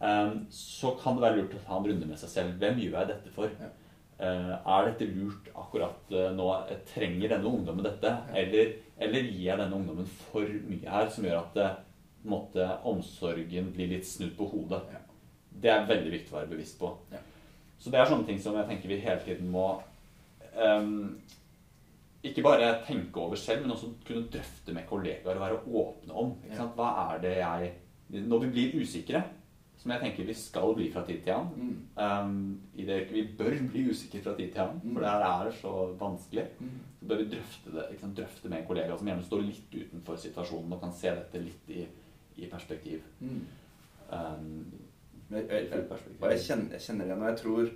eh, 0.00 0.34
så 0.52 0.96
kan 1.00 1.16
det 1.16 1.26
være 1.26 1.40
lurt 1.40 1.56
å 1.56 1.62
ta 1.66 1.78
en 1.78 1.88
runde 1.90 2.10
med 2.10 2.20
seg 2.20 2.34
selv. 2.34 2.58
Hvem 2.60 2.82
gjør 2.82 2.98
jeg 3.00 3.12
dette 3.14 3.32
for? 3.36 3.54
Eh, 4.22 4.50
er 4.54 4.86
dette 4.86 5.08
lurt 5.10 5.48
akkurat 5.58 6.12
eh, 6.14 6.28
nå? 6.36 6.48
Trenger 6.92 7.32
denne 7.32 7.48
ungdommen 7.48 7.86
dette? 7.86 8.12
Eller, 8.38 8.76
eller 9.02 9.24
gir 9.26 9.48
jeg 9.48 9.58
denne 9.58 9.78
ungdommen 9.80 10.06
for 10.28 10.46
mye 10.68 10.92
her, 10.94 11.08
som 11.10 11.26
gjør 11.26 11.40
at 11.40 11.58
eh, 11.58 11.80
måte, 12.30 12.68
omsorgen 12.86 13.72
blir 13.74 13.90
litt 13.90 14.06
snudd 14.06 14.36
på 14.38 14.46
hodet? 14.52 14.84
Det 15.62 15.72
er 15.72 15.88
veldig 15.88 16.12
viktig 16.12 16.34
å 16.34 16.38
være 16.38 16.52
bevisst 16.52 16.78
på. 16.78 16.92
Så 17.82 17.90
det 17.90 17.98
er 17.98 18.12
sånne 18.12 18.28
ting 18.28 18.38
som 18.38 18.54
jeg 18.60 18.68
tenker 18.68 18.92
vi 18.92 19.00
hele 19.02 19.24
tiden 19.24 19.48
må 19.50 19.66
ehm, 20.54 21.18
ikke 22.24 22.42
bare 22.44 22.72
tenke 22.86 23.16
over 23.20 23.34
selv, 23.36 23.62
men 23.62 23.70
også 23.74 23.88
kunne 24.06 24.28
drøfte 24.30 24.72
med 24.74 24.86
kollegaer 24.88 25.34
og 25.34 25.40
være 25.40 25.62
åpne 25.66 26.12
om. 26.14 26.34
Hva 26.76 26.90
er 27.14 27.22
det 27.24 27.36
jeg 27.38 27.72
Når 28.12 28.38
vi 28.44 28.48
blir 28.50 28.82
usikre, 28.82 29.22
som 29.80 29.90
jeg 29.90 30.00
tenker 30.02 30.26
vi 30.28 30.34
skal 30.36 30.74
bli 30.76 30.90
fra 30.92 31.02
tid 31.06 31.22
til 31.24 31.32
annen 31.32 31.54
Mm. 31.96 32.26
um, 32.28 32.60
i 32.76 32.84
det, 32.84 33.08
Vi 33.12 33.22
bør 33.38 33.56
bli 33.72 33.86
usikre 33.90 34.20
fra 34.22 34.34
tid 34.36 34.52
til 34.52 34.60
annen, 34.60 34.80
Mm. 34.84 34.92
for 34.92 35.00
det 35.00 35.08
her 35.10 35.46
er 35.46 35.50
så 35.50 35.72
vanskelig. 35.98 36.44
Mm. 36.60 36.70
Så 37.00 37.08
bør 37.08 37.16
vi 37.16 37.24
drøfte 37.30 37.72
det 37.72 38.16
drøfte 38.16 38.48
med 38.48 38.58
en 38.58 38.66
kollega 38.66 38.98
som 38.98 39.06
gjerne 39.06 39.24
står 39.24 39.42
litt 39.42 39.74
utenfor 39.74 40.16
situasjonen 40.16 40.72
og 40.72 40.80
kan 40.80 40.92
se 40.92 41.08
dette 41.08 41.40
litt 41.42 41.68
i, 41.68 41.86
i 42.36 42.46
perspektiv. 42.46 43.00
Mm. 43.20 43.46
Um, 44.12 44.72
Jeg, 45.32 45.48
jeg, 45.48 45.68
jeg, 45.70 45.84
jeg 46.30 46.40
kjenner, 46.40 46.70
jeg 46.72 46.80
kjenner 46.80 47.04
igjen, 47.06 47.22
og 47.22 47.28
jeg 47.28 47.38
tror 47.38 47.70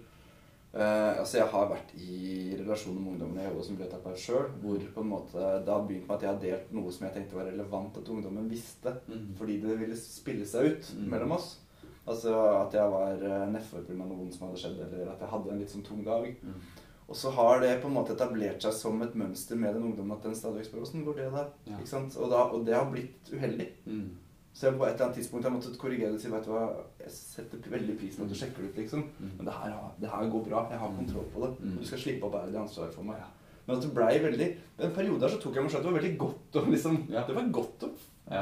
eh, 0.77 1.19
Altså, 1.19 1.39
jeg 1.41 1.49
har 1.53 1.69
vært 1.71 1.93
i 1.97 2.57
relasjoner 2.61 3.01
med 3.01 3.13
ungdommene 3.15 3.43
jeg 3.43 3.51
jobber 3.53 3.65
som 3.69 3.77
bibliotekaar 3.77 4.17
sjøl, 4.23 4.49
hvor 4.63 4.79
på 4.95 5.01
en 5.05 5.11
måte 5.11 5.45
det 5.65 5.73
har 5.75 5.85
begynt 5.89 6.09
med 6.09 6.17
at 6.17 6.23
jeg 6.27 6.33
har 6.33 6.41
delt 6.47 6.73
noe 6.73 6.93
som 6.93 7.07
jeg 7.07 7.15
tenkte 7.17 7.37
var 7.39 7.49
relevant 7.51 7.97
at 8.01 8.09
ungdommen 8.15 8.49
visste, 8.51 8.93
Mm. 9.09 9.35
fordi 9.39 9.61
det 9.63 9.79
ville 9.81 9.97
spille 9.97 10.45
seg 10.47 10.65
ut 10.73 10.91
Mm. 10.97 11.07
mellom 11.11 11.33
oss. 11.33 11.59
Altså 12.07 12.33
at 12.67 12.73
jeg 12.73 12.91
var 12.91 13.17
uh, 13.19 13.47
nedfor 13.51 13.83
pga. 13.83 13.95
noen 14.07 14.31
som 14.33 14.47
hadde 14.47 14.59
skjedd, 14.61 14.79
eller 14.93 15.11
at 15.11 15.21
jeg 15.21 15.29
hadde 15.29 15.51
en 15.51 15.59
litt 15.59 15.71
sånn 15.71 15.83
tung 15.85 16.05
dag. 16.05 16.37
Mm. 16.43 16.61
Og 17.09 17.15
så 17.17 17.31
har 17.31 17.61
det 17.61 17.81
på 17.83 17.87
en 17.89 17.95
måte 17.95 18.15
etablert 18.15 18.63
seg 18.63 18.73
som 18.73 19.03
et 19.03 19.15
mønster 19.15 19.57
med 19.57 19.75
den 19.75 19.83
ungdommen 19.85 20.17
at 20.17 20.23
den 20.23 20.35
stadig 20.35 20.65
spør 20.67 20.83
åssen 20.83 21.05
går 21.05 21.17
det 21.17 21.33
da? 21.33 21.45
Ja. 21.67 21.77
Ikke 21.79 21.87
sant? 21.89 22.17
Og, 22.17 22.31
da? 22.31 22.45
og 22.51 22.65
det 22.67 22.75
har 22.75 22.91
blitt 22.91 23.31
uheldig. 23.33 23.69
Mm. 23.87 24.11
Så 24.57 24.71
jeg 24.71 24.77
på 24.79 24.87
et 24.87 24.95
eller 24.95 25.05
annet 25.05 25.19
tidspunkt 25.19 25.45
har 25.45 25.51
jeg 25.53 25.59
måttet 25.59 25.75
korrigere 25.81 26.15
det 26.15 26.17
og 26.17 26.23
si 26.23 26.31
vet 26.33 26.47
du 26.47 26.53
hva, 26.55 26.61
jeg 27.03 27.11
setter 27.13 27.73
veldig 27.75 27.97
pris 28.01 28.15
på 28.17 28.25
at 28.25 28.31
du 28.33 28.37
sjekker 28.41 28.63
det 28.63 28.71
ut, 28.71 28.79
liksom. 28.81 29.03
Mm. 29.19 29.33
Men 29.37 29.49
det 29.51 29.57
her, 29.57 29.75
det 30.01 30.13
her 30.15 30.31
går 30.33 30.45
bra. 30.47 30.63
Jeg 30.73 30.81
har 30.81 30.95
kontroll 30.97 31.27
på 31.35 31.43
det. 31.43 31.51
Mm. 31.61 31.75
Og 31.75 31.83
du 31.83 31.89
skal 31.91 32.01
slippe 32.07 32.29
å 32.29 32.33
bære 32.33 32.55
det 32.55 32.63
ansvaret 32.63 32.97
for 32.97 33.05
meg. 33.05 33.21
Men 33.67 33.75
at 33.77 33.85
det 33.85 33.91
blei 33.99 34.15
veldig 34.23 34.47
en 34.87 34.95
periode 34.97 35.21
der 35.25 35.35
så 35.35 35.41
tok 35.43 35.59
jeg 35.59 35.67
meg 35.67 35.75
selv 35.75 35.83
at 35.83 35.87
det 35.87 35.93
var 35.93 36.01
veldig 36.01 36.19
godt 36.23 36.57
å 36.57 36.63
liksom 36.71 36.99
Ja. 37.13 37.27
Det 37.27 37.37
var 37.37 37.53
godt 37.59 37.85
å 37.85 37.93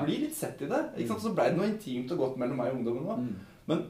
bli 0.05 0.21
litt 0.23 0.37
sett 0.39 0.63
i 0.63 0.71
det. 0.71 0.83
Ikke 0.95 1.11
sant? 1.11 1.25
Så 1.25 1.35
blei 1.35 1.49
det 1.51 1.59
noe 1.59 1.73
intimt 1.73 2.15
og 2.15 2.23
godt 2.23 2.39
mellom 2.45 2.63
meg 2.63 2.71
og 2.71 2.79
ungdommen 2.79 3.11
òg. 3.11 3.25
Mm. 3.25 3.35
Men 3.73 3.85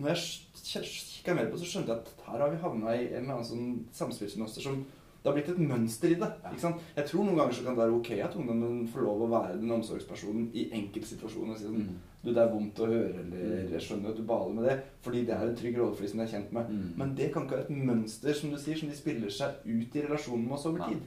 når 0.00 0.14
jeg 0.14 0.88
kikka 0.94 1.34
mer 1.36 1.50
på 1.50 1.58
det, 1.58 1.66
så 1.66 1.74
skjønte 1.74 1.92
jeg 1.92 2.06
at 2.06 2.24
her 2.30 2.44
har 2.44 2.54
vi 2.54 2.62
havna 2.64 2.94
i 2.94 3.04
en 3.10 3.24
eller 3.24 3.36
annen 3.36 3.50
sånn 3.50 3.68
samspillsmønster 4.00 4.64
som 4.64 4.80
det 5.22 5.28
har 5.28 5.34
blitt 5.36 5.48
et 5.50 5.58
mønster 5.68 6.10
i 6.10 6.14
det. 6.14 6.28
ikke 6.50 6.60
sant? 6.60 6.76
Jeg 6.96 7.06
tror 7.06 7.24
noen 7.24 7.36
ganger 7.36 7.52
så 7.52 7.64
kan 7.64 7.74
det 7.76 7.82
være 7.84 7.96
ok 7.98 8.10
at 8.24 8.36
ungdommen 8.36 8.86
får 8.88 9.02
lov 9.04 9.20
å 9.26 9.28
være 9.30 9.58
den 9.60 9.70
omsorgspersonen 9.70 10.46
i 10.54 10.70
enkeltsituasjoner. 10.72 11.50
og 11.52 11.58
Si 11.58 11.64
sånn, 11.64 11.76
Mm. 11.76 11.98
du, 12.24 12.32
det 12.32 12.38
er 12.42 12.52
vondt 12.54 12.74
å 12.80 12.86
høre, 12.86 13.14
eller 13.20 13.66
Mm. 13.66 13.70
jeg 13.70 13.80
skjønner 13.80 14.10
at 14.10 14.16
du 14.16 14.22
baler 14.22 14.54
med 14.54 14.64
det, 14.64 14.82
fordi 15.02 15.26
det 15.26 15.34
er 15.36 15.48
en 15.48 15.56
trygg 15.56 15.76
rolle 15.78 15.94
for 15.94 16.02
de 16.02 16.08
som 16.08 16.18
de 16.18 16.24
er 16.24 16.32
kjent 16.38 16.52
med. 16.52 16.68
Mm. 16.70 16.92
Men 16.96 17.14
det 17.14 17.32
kan 17.32 17.42
ikke 17.46 17.56
være 17.56 17.70
et 17.70 17.84
mønster 17.86 18.32
som 18.34 18.50
du 18.50 18.56
sier, 18.56 18.76
som 18.78 18.88
de 18.88 18.96
spiller 18.96 19.28
seg 19.30 19.54
ut 19.66 19.96
i 19.96 20.02
relasjonen 20.06 20.44
med 20.44 20.52
oss 20.52 20.66
over 20.66 20.88
tid. 20.88 21.00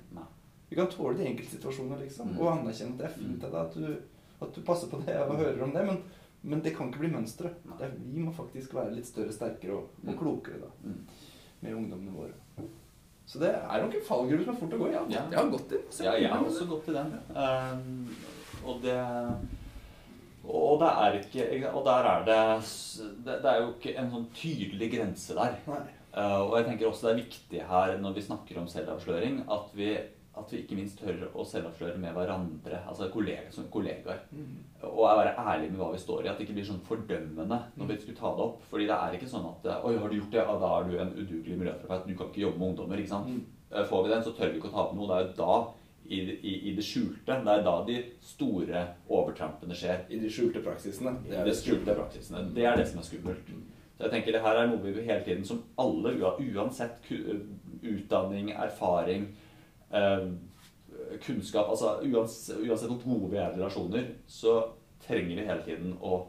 Vi 0.70 0.76
kan 0.76 0.88
tåle 0.88 1.18
de 1.18 1.26
enkeltsituasjoner, 1.26 2.00
liksom, 2.00 2.38
og 2.40 2.48
anerkjenne 2.58 2.94
at 2.94 2.98
det 2.98 3.06
er 3.06 3.18
fint 3.20 3.44
av 3.44 3.52
deg 3.52 3.62
at 3.62 3.74
du, 3.74 3.98
at 4.42 4.54
du 4.54 4.62
passer 4.62 4.88
på 4.88 5.06
det 5.06 5.16
og 5.30 5.38
hører 5.38 5.62
om 5.64 5.72
det, 5.72 5.86
men, 5.86 5.98
men 6.44 6.62
det 6.62 6.76
kan 6.76 6.90
ikke 6.92 7.00
bli 7.00 7.10
mønsteret. 7.10 7.54
Det 7.78 7.82
er- 7.88 7.98
Vi 8.14 8.20
må 8.22 8.32
faktisk 8.34 8.74
være 8.74 8.94
litt 8.96 9.06
større, 9.06 9.32
sterkere 9.32 9.72
og, 9.78 9.90
og 10.08 10.16
klokere 10.18 10.60
da, 10.62 10.90
med 11.62 11.74
ungdommene 11.76 12.12
våre. 12.14 12.34
Så 13.34 13.40
det 13.42 13.50
er 13.50 13.82
nok 13.82 13.96
en 13.98 14.06
fallgruve 14.06 14.44
som 14.46 14.54
er 14.54 14.60
fort 14.60 14.74
å 14.76 14.78
gå 14.78 14.88
i. 14.92 14.94
Ja. 14.94 15.00
Ja. 15.10 15.22
Jeg 15.32 15.40
har 15.40 15.48
gått 15.50 15.72
i 15.72 15.78
den. 15.80 16.06
Ja, 16.06 16.12
jeg 16.22 16.30
har 16.30 16.44
også 16.46 16.66
gått 16.70 16.90
i 16.92 16.94
den. 16.94 17.14
Um, 17.34 18.12
og 18.62 18.84
det 18.84 18.98
Og 20.44 20.76
det 20.84 20.90
er 21.02 21.18
ikke 21.18 21.72
Og 21.72 21.86
der 21.88 22.10
er 22.12 22.26
det 22.28 22.38
Det, 23.26 23.38
det 23.42 23.50
er 23.50 23.62
jo 23.64 23.72
ikke 23.72 23.96
en 23.98 24.12
sånn 24.12 24.28
tydelig 24.38 24.92
grense 24.94 25.38
der. 25.40 25.58
Uh, 26.14 26.44
og 26.44 26.54
jeg 26.60 26.68
tenker 26.68 26.92
også 26.92 27.08
det 27.08 27.14
er 27.14 27.22
viktig 27.24 27.64
her 27.72 27.96
når 28.04 28.14
vi 28.20 28.26
snakker 28.28 28.60
om 28.62 28.70
selvavsløring, 28.70 29.40
at 29.50 29.74
vi, 29.74 29.96
at 30.34 30.50
vi 30.50 30.64
ikke 30.64 30.76
minst 30.78 30.98
tør 30.98 31.28
å 31.38 31.44
selvavsløre 31.46 32.00
med 32.02 32.16
hverandre, 32.16 32.80
altså 32.90 33.06
kollegaer, 33.14 33.52
som 33.54 33.68
kollegaer. 33.74 34.24
Mm. 34.34 34.56
Og 34.90 35.04
være 35.06 35.36
ærlig 35.38 35.68
med 35.70 35.78
hva 35.78 35.92
vi 35.94 36.00
står 36.02 36.24
i. 36.26 36.30
At 36.32 36.40
det 36.40 36.48
ikke 36.48 36.56
blir 36.58 36.66
sånn 36.72 36.82
fordømmende 36.88 37.60
når 37.78 37.92
vi 37.92 37.98
skulle 38.02 38.18
ta 38.18 38.32
det 38.34 38.48
opp. 38.48 38.64
Fordi 38.72 38.88
det 38.90 38.98
er 38.98 39.18
ikke 39.20 39.30
sånn 39.30 39.46
at 39.52 39.70
Oi, 39.86 39.94
har 40.02 40.10
du 40.10 40.18
gjort 40.18 40.34
det? 40.34 40.42
Ja, 40.42 40.58
da 40.64 40.72
er 40.80 40.90
du 40.90 40.98
en 40.98 41.14
udugelig 41.20 41.60
miljøterapeut. 41.60 42.08
Du 42.10 42.18
kan 42.18 42.32
ikke 42.32 42.46
jobbe 42.48 42.60
med 42.64 42.72
ungdommer. 42.72 43.04
ikke 43.04 43.14
sant? 43.14 43.30
Mm. 43.30 43.46
Eh, 43.70 43.86
Får 43.92 44.04
vi 44.08 44.14
den, 44.16 44.26
så 44.26 44.34
tør 44.34 44.52
vi 44.52 44.60
ikke 44.62 44.72
å 44.72 44.74
ta 44.74 44.84
opp 44.88 44.98
noe. 44.98 45.08
Det 45.12 45.20
er 45.20 45.28
jo 45.28 45.38
da, 45.44 45.60
i, 46.04 46.20
i, 46.34 46.56
i 46.72 46.76
det 46.76 46.84
skjulte, 46.84 47.38
det 47.46 47.54
er 47.54 47.62
da 47.70 47.76
de 47.88 48.00
store 48.34 48.82
overtrampene 49.08 49.78
skjer. 49.78 50.04
I 50.10 50.20
de 50.26 50.34
skjulte 50.34 50.66
praksisene. 50.66 51.14
Det 51.30 51.38
er 51.40 51.48
det 51.48 51.56
skjulte 51.62 51.96
praksisene. 51.96 52.44
Det 52.58 52.66
er 52.68 52.82
det 52.82 52.90
som 52.90 53.00
er 53.00 53.08
skummelt. 53.08 53.54
Så 53.94 54.08
jeg 54.08 54.12
tenker 54.16 54.34
det 54.34 54.42
her 54.42 54.58
er 54.58 54.68
noe 54.68 54.82
vi 54.82 54.98
hele 55.06 55.22
tiden, 55.24 55.46
som 55.46 55.62
alle, 55.80 56.18
uansett 56.42 57.06
utdanning, 57.86 58.50
erfaring, 58.58 59.30
kunnskap 61.24 61.70
Altså 61.70 61.98
uansett, 62.04 62.58
uansett 62.64 62.90
hvor 62.90 63.02
gode 63.04 63.32
vi 63.34 63.40
er 63.42 63.52
i 63.52 63.60
relasjoner, 63.60 64.08
så 64.28 64.56
trenger 65.04 65.36
vi 65.36 65.48
hele 65.48 65.66
tiden 65.66 65.96
å, 66.02 66.20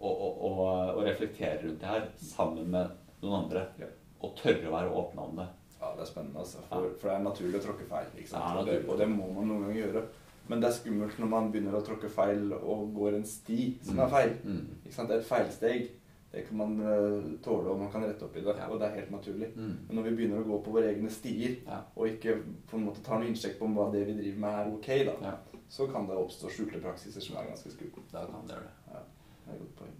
å, 0.00 0.10
å, 0.10 0.50
å, 0.50 1.02
reflektere 1.04 1.60
rundt 1.62 1.82
det 1.82 1.90
her 1.90 2.06
sammen 2.16 2.70
med 2.72 2.94
noen 3.22 3.44
andre. 3.44 3.66
Ja. 3.80 3.90
Og 4.22 4.34
tørre 4.38 4.70
å 4.70 4.74
være 4.74 4.96
åpne 5.02 5.26
om 5.26 5.38
det. 5.40 5.48
Ja, 5.78 5.92
det 5.96 6.04
er 6.04 6.10
spennende, 6.10 6.42
altså. 6.44 6.62
For, 6.70 6.92
for 7.00 7.10
det 7.10 7.14
er 7.16 7.24
naturlig 7.26 7.58
å 7.58 7.64
tråkke 7.64 7.86
feil. 7.90 8.10
Ikke 8.14 8.30
sant? 8.30 8.60
Det, 8.68 8.82
og 8.86 9.00
det 9.00 9.08
må 9.10 9.28
man 9.34 9.50
noen 9.50 9.66
ganger 9.66 9.80
gjøre. 9.80 10.04
Men 10.50 10.62
det 10.62 10.68
er 10.68 10.76
skummelt 10.76 11.18
når 11.22 11.30
man 11.30 11.50
begynner 11.52 11.78
å 11.78 11.82
tråkke 11.86 12.10
feil 12.10 12.54
og 12.58 12.88
går 12.96 13.18
en 13.18 13.26
sti 13.26 13.58
som 13.86 14.00
er 14.02 14.10
feil. 14.10 14.32
Mm. 14.42 14.62
Ikke 14.82 14.94
sant? 14.96 15.10
Det 15.10 15.18
er 15.18 15.22
et 15.22 15.28
feilsteg. 15.28 15.90
Det 16.32 16.46
kan 16.48 16.56
man 16.56 16.78
eh, 16.80 17.24
tåle, 17.44 17.68
og 17.74 17.78
man 17.82 17.90
kan 17.92 18.04
rette 18.06 18.24
opp 18.24 18.36
i 18.36 18.40
det. 18.40 18.54
Ja. 18.56 18.66
Og 18.72 18.78
det 18.80 18.86
er 18.88 18.94
helt 19.00 19.10
naturlig. 19.12 19.50
Mm. 19.56 19.72
Men 19.86 19.98
når 19.98 20.06
vi 20.06 20.14
begynner 20.16 20.40
å 20.40 20.46
gå 20.48 20.60
på 20.64 20.72
våre 20.72 20.88
egne 20.88 21.10
stier, 21.12 21.58
Ja. 21.66 21.82
og 21.94 22.08
ikke 22.08 22.38
på 22.70 22.78
en 22.78 22.86
måte 22.86 23.02
tar 23.04 23.20
noe 23.20 23.28
innsjekk 23.28 23.58
på 23.58 23.66
om 23.68 23.74
hva 23.76 23.90
det 23.92 24.06
vi 24.06 24.14
driver 24.16 24.38
med, 24.40 24.60
er 24.60 24.72
ok, 24.72 24.88
da, 25.10 25.16
Ja. 25.28 25.34
så 25.68 25.86
kan 25.92 26.06
det 26.08 26.16
oppstå 26.16 26.48
skjulte 26.48 26.80
praksiser 26.80 27.20
som 27.20 27.36
er 27.36 27.50
ganske 27.50 27.70
skumle. 27.74 28.06
Da 28.12 28.24
kan 28.24 28.46
det 28.48 28.56
gjøre 28.56 28.64
det. 28.64 28.94
Ja, 28.94 29.02
det 29.44 29.50
er 29.50 29.54
et 29.54 29.60
godt 29.60 29.76
poeng. 29.82 29.98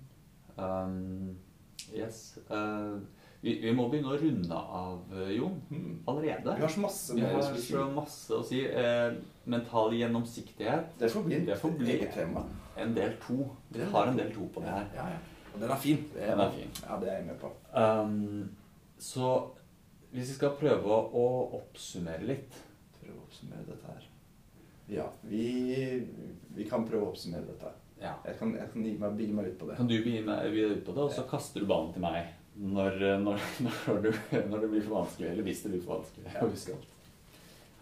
Um, 0.56 1.36
yes. 1.94 2.38
Uh, 2.50 3.00
vi, 3.42 3.58
vi 3.60 3.72
må 3.74 3.88
begynne 3.90 4.14
å 4.14 4.20
runde 4.20 4.54
av, 4.54 5.00
eh, 5.12 5.32
Jon. 5.36 5.60
Hmm. 5.68 5.98
Allerede. 6.08 6.54
Vi 6.56 6.62
har 6.62 6.68
så 6.68 6.80
masse 6.80 7.14
Vi 7.14 7.20
har 7.20 7.42
så 7.58 7.88
masse 7.92 8.30
å 8.36 8.44
si. 8.46 8.62
Uh, 8.70 9.18
mental 9.44 9.92
gjennomsiktighet. 9.98 10.94
Det 10.98 11.10
får 11.10 11.24
bli 11.26 11.34
et 11.36 11.48
eget 11.48 12.14
tema. 12.14 12.44
en 12.76 12.94
del 12.94 13.16
to. 13.20 13.50
Vi 13.68 13.84
har 13.84 14.06
en 14.06 14.16
del 14.16 14.32
to 14.32 14.46
på 14.54 14.60
det 14.60 14.68
her. 14.68 14.86
Ja, 14.94 15.08
ja. 15.10 15.18
Og 15.52 15.60
den 15.60 15.70
er 15.70 15.80
fin. 15.80 16.04
Det 16.14 16.28
Den 16.30 16.40
er 16.40 16.54
fin. 16.54 16.70
Ja, 16.82 16.98
det 17.00 17.10
er 17.10 17.18
jeg 17.20 17.26
med 17.26 17.38
på. 17.40 17.50
Um, 17.76 18.50
så 18.98 19.32
hvis 20.12 20.28
vi 20.28 20.34
skal 20.36 20.56
prøve 20.60 20.98
å, 21.16 21.26
oppsummere 21.58 22.26
litt 22.28 22.58
Prøve 22.98 23.16
å 23.16 23.22
oppsummere 23.24 23.64
dette 23.68 23.94
her. 23.94 24.08
Ja, 24.92 25.06
vi, 25.24 25.46
vi 26.52 26.66
kan 26.68 26.84
prøve 26.88 27.06
å 27.06 27.12
oppsummere 27.14 27.48
dette. 27.48 27.72
ja. 28.02 28.12
Jeg 28.26 28.36
kan, 28.38 28.52
jeg 28.58 28.68
kan 28.74 28.84
gi 28.84 28.92
meg, 29.00 29.16
bygge 29.16 29.36
meg 29.38 29.50
ut 29.52 29.58
på 29.60 29.70
det. 29.70 29.76
Kan 29.80 29.88
du 29.88 29.96
bygge 29.96 30.24
meg 30.26 30.58
ut 30.58 30.84
på 30.84 30.94
det, 30.96 31.06
og 31.06 31.14
så 31.16 31.24
kaster 31.30 31.64
du 31.64 31.70
ballen 31.70 31.92
til 31.94 32.04
meg 32.04 32.32
når, 32.60 32.98
når, 33.22 33.46
når, 33.64 34.02
du, 34.04 34.10
når 34.50 34.58
det 34.58 34.70
blir 34.74 34.84
for 34.84 34.98
vanskelig. 35.00 35.30
Eller 35.30 35.48
hvis 35.48 35.62
det 35.64 35.72
blir 35.72 35.84
for 35.86 35.96
vanskelig. 35.96 36.28
Ja. 36.34 36.91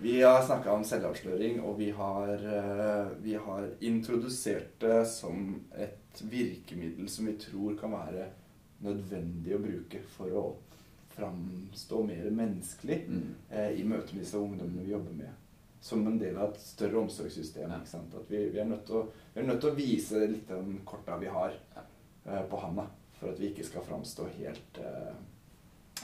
Vi 0.03 0.23
har 0.23 0.43
snakka 0.43 0.73
om 0.73 0.85
selvavsløring, 0.85 1.61
og 1.61 1.79
vi 1.79 1.91
har, 1.91 2.29
eh, 2.33 3.09
vi 3.23 3.35
har 3.35 3.67
introdusert 3.81 4.79
det 4.81 5.07
som 5.09 5.61
et 5.77 6.23
virkemiddel 6.31 7.09
som 7.09 7.27
vi 7.27 7.35
tror 7.37 7.77
kan 7.81 7.93
være 7.93 8.31
nødvendig 8.81 9.55
å 9.55 9.61
bruke 9.61 10.01
for 10.17 10.33
å 10.33 10.45
framstå 11.17 12.01
mer 12.07 12.31
menneskelig 12.31 13.03
Mm. 13.09 13.35
eh, 13.51 13.71
i 13.81 13.85
møte 13.85 14.15
med 14.15 14.25
disse 14.25 14.39
ungdommene 14.39 14.85
vi 14.87 14.93
jobber 14.93 15.13
med. 15.13 15.29
Som 15.83 16.07
en 16.07 16.19
del 16.19 16.37
av 16.37 16.51
et 16.55 16.61
større 16.61 16.97
omsorgssystem. 16.99 17.69
Ja. 17.71 17.77
At 17.77 18.31
vi, 18.31 18.49
vi, 18.49 18.59
er 18.59 18.65
å, 18.91 19.07
vi 19.35 19.41
er 19.41 19.47
nødt 19.47 19.61
til 19.61 19.71
å 19.71 19.75
vise 19.77 20.27
litt 20.27 20.51
av 20.51 20.65
den 20.65 20.81
korta 20.85 21.19
vi 21.19 21.27
har 21.27 21.53
eh, 22.27 22.43
på 22.49 22.57
handa. 22.61 22.87
For 23.19 23.29
at 23.29 23.39
vi 23.41 23.51
ikke 23.51 23.65
skal 23.65 23.83
framstå 23.83 24.29
helt, 24.39 24.79
eh, 24.79 25.15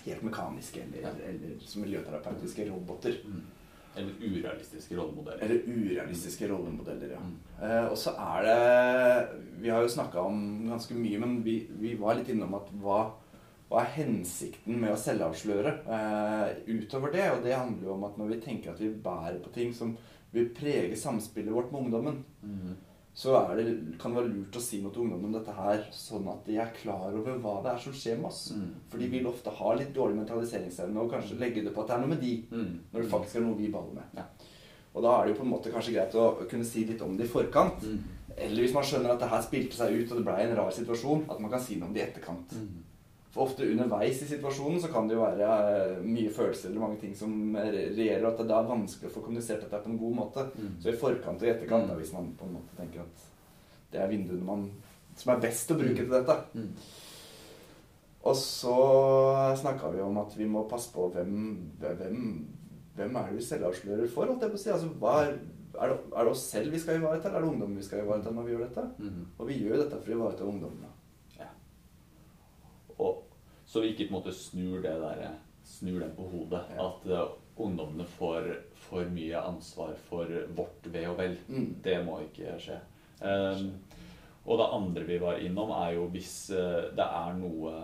helt 0.04 0.22
mekaniske 0.22 0.82
eller, 0.82 1.00
Ja. 1.02 1.08
eller 1.28 1.58
som 1.60 1.82
miljøterapeutiske 1.82 2.68
roboter. 2.70 3.16
Mm. 3.24 3.42
Eller 3.96 4.12
urealistiske 4.20 4.96
rollemodeller. 4.98 5.42
Eller 5.42 5.62
urealistiske 5.66 6.48
rollemodeller, 6.50 7.14
ja. 7.16 7.20
Mm. 7.20 7.36
Eh, 7.62 7.84
og 7.90 7.96
så 7.98 8.12
er 8.20 8.46
det 8.46 9.44
Vi 9.62 9.70
har 9.72 9.82
jo 9.82 9.92
snakka 9.94 10.20
om 10.20 10.40
ganske 10.68 10.94
mye, 10.94 11.20
men 11.22 11.38
vi, 11.44 11.58
vi 11.80 11.94
var 12.00 12.18
litt 12.18 12.28
innom 12.34 12.54
at 12.58 12.68
hva, 12.82 12.98
hva 13.70 13.82
er 13.82 13.94
hensikten 13.96 14.76
med 14.82 14.92
å 14.92 14.98
selvavsløre 15.00 15.72
eh, 15.96 16.50
utover 16.76 17.14
det? 17.16 17.30
Og 17.32 17.40
det 17.46 17.56
handler 17.56 17.88
jo 17.88 17.94
om 17.96 18.04
at 18.10 18.18
når 18.20 18.34
vi 18.34 18.40
tenker 18.44 18.74
at 18.74 18.82
vi 18.84 18.90
bærer 18.92 19.40
på 19.42 19.54
ting 19.56 19.72
som 19.74 19.96
vil 20.36 20.50
prege 20.52 20.96
samspillet 21.00 21.54
vårt 21.54 21.72
med 21.72 21.86
ungdommen, 21.86 22.24
Mm. 22.46 22.76
Så 23.16 23.32
er 23.38 23.56
det, 23.56 23.64
kan 23.98 24.12
det 24.12 24.18
være 24.20 24.28
lurt 24.34 24.56
å 24.58 24.60
si 24.60 24.82
noe 24.82 24.92
til 24.92 25.06
ungdommen 25.06 25.30
om 25.30 25.36
dette 25.38 25.52
her, 25.56 25.86
sånn 25.96 26.26
at 26.28 26.42
de 26.44 26.58
er 26.60 26.72
klar 26.76 27.14
over 27.16 27.38
hva 27.40 27.54
det 27.64 27.70
er 27.72 27.78
som 27.80 27.94
skjer 27.96 28.18
med 28.20 28.28
oss. 28.28 28.42
Mm. 28.52 28.66
For 28.92 29.00
de 29.00 29.08
vil 29.14 29.28
ofte 29.30 29.54
ha 29.56 29.70
litt 29.78 29.94
dårlig 29.96 30.18
mentaliseringsevne 30.18 31.00
og 31.00 31.14
kanskje 31.14 31.38
legge 31.40 31.62
det 31.64 31.72
på 31.72 31.80
at 31.80 31.88
det 31.88 31.96
er 31.96 32.02
noe 32.04 32.12
med 32.12 32.20
de, 32.20 32.34
Mm. 32.52 32.74
når 32.92 33.02
det 33.06 33.10
faktisk 33.14 33.36
er 33.40 33.46
noe 33.46 33.56
vi 33.56 33.70
baller 33.72 33.94
med. 33.96 34.04
Ja. 34.20 34.26
Og 34.94 35.02
da 35.02 35.14
er 35.16 35.24
det 35.26 35.32
jo 35.34 35.38
på 35.40 35.46
en 35.46 35.52
måte 35.54 35.72
kanskje 35.72 35.94
greit 35.96 36.14
å 36.14 36.26
kunne 36.48 36.64
si 36.64 36.84
litt 36.84 37.00
om 37.02 37.16
det 37.16 37.24
i 37.24 37.32
forkant. 37.32 37.82
Mm. 37.84 38.04
Eller 38.36 38.62
hvis 38.66 38.74
man 38.76 38.84
skjønner 38.84 39.14
at 39.14 39.20
det 39.24 39.28
her 39.32 39.42
spilte 39.42 39.76
seg 39.76 39.96
ut 39.96 40.10
og 40.12 40.18
det 40.20 40.24
ble 40.28 40.36
en 40.44 40.56
rar 40.56 40.70
situasjon, 40.76 41.24
at 41.30 41.40
man 41.40 41.50
kan 41.50 41.60
si 41.60 41.76
noe 41.80 41.88
om 41.88 41.94
det 41.96 42.02
i 42.02 42.06
etterkant. 42.10 42.52
Mm. 42.52 42.82
For 43.36 43.44
ofte 43.44 43.66
underveis 43.68 44.22
i 44.24 44.26
situasjonen 44.30 44.80
så 44.80 44.88
kan 44.88 45.08
det 45.10 45.18
jo 45.18 45.20
være 45.20 45.48
eh, 45.76 45.96
mye 46.08 46.30
følelser 46.32 46.70
eller 46.70 46.80
mange 46.86 47.00
ting 47.02 47.12
som 47.18 47.34
regjerer, 47.52 48.24
og 48.24 48.30
at 48.32 48.38
det 48.48 48.54
er 48.56 48.70
vanskelig 48.70 49.10
å 49.10 49.14
få 49.18 49.24
kommunisert 49.26 49.60
dette 49.66 49.80
på 49.84 49.92
en 49.92 49.98
god 50.00 50.14
måte. 50.22 50.46
Mm. 50.56 50.70
Så 50.80 50.88
i 50.88 50.96
forkant 50.96 51.42
og 51.44 51.48
i 51.48 51.52
etterkant, 51.52 51.84
Mm. 51.84 51.90
da, 51.92 51.98
hvis 52.00 52.14
man 52.16 52.30
på 52.38 52.48
en 52.48 52.54
måte 52.56 52.78
tenker 52.80 53.04
at 53.04 53.26
det 53.92 54.00
er 54.00 54.08
vinduene 54.08 54.44
man, 54.48 54.64
som 55.20 55.34
er 55.34 55.42
best 55.44 55.70
å 55.70 55.76
bruke 55.78 56.00
til 56.00 56.08
dette. 56.16 56.38
Mm. 56.56 56.70
Og 58.26 58.34
så 58.40 58.76
snakka 59.60 59.92
vi 59.92 60.00
om 60.02 60.16
at 60.24 60.32
vi 60.36 60.48
må 60.50 60.64
passe 60.70 60.90
på 60.96 61.10
hvem, 61.14 61.36
hvem, 61.78 62.24
hvem 62.96 63.20
er 63.20 63.28
det 63.30 63.36
vi 63.36 63.44
selvavslører 63.52 64.08
for. 64.10 64.26
holdt 64.32 64.42
jeg 64.48 64.50
på 64.56 64.58
å 64.58 64.64
si. 64.64 64.72
Altså, 64.74 64.88
hva 64.98 65.12
er, 65.26 65.36
er, 65.76 65.92
det, 65.92 65.98
er 66.10 66.24
det 66.24 66.32
oss 66.32 66.48
selv 66.50 66.72
vi 66.74 66.80
skal 66.82 66.98
ivareta, 66.98 67.28
eller 67.28 67.38
er 67.38 67.46
det 67.46 67.52
ungdommen 67.52 67.76
vi 67.78 67.86
skal 67.86 68.02
ivareta 68.02 68.32
når 68.34 68.48
vi 68.48 68.56
gjør 68.56 68.64
dette? 68.66 68.86
Mm. 68.98 69.24
Og 69.38 69.50
vi 69.52 69.60
gjør 69.60 69.82
dette 69.84 70.00
for 70.00 70.10
å 70.10 70.16
ivareta 70.18 70.48
ungdommene. 70.48 70.92
Så 73.76 73.82
vi 73.84 73.90
ikke 73.92 74.06
på 74.08 74.14
en 74.14 74.16
måte 74.16 74.32
snur 74.32 74.78
det 74.80 74.94
der, 75.02 75.34
snur 75.68 75.98
den 76.00 76.12
på 76.16 76.24
hodet. 76.30 76.62
Ja. 76.72 76.86
At 76.86 77.02
uh, 77.12 77.34
ungdommene 77.60 78.06
får 78.08 78.46
for 78.86 79.04
mye 79.12 79.36
ansvar 79.36 79.90
for 80.06 80.30
vårt 80.56 80.86
ve 80.94 81.02
og 81.10 81.18
vel. 81.18 81.34
Mm. 81.44 81.66
Det 81.84 81.96
må 82.06 82.22
ikke 82.24 82.54
skje. 82.62 82.78
Um, 83.20 83.66
og 84.46 84.62
det 84.62 84.68
andre 84.78 85.02
vi 85.04 85.18
var 85.20 85.42
innom, 85.44 85.74
er 85.76 85.90
jo 85.98 86.06
hvis 86.14 86.30
uh, 86.56 86.86
det 86.96 87.04
er 87.04 87.36
noe 87.36 87.74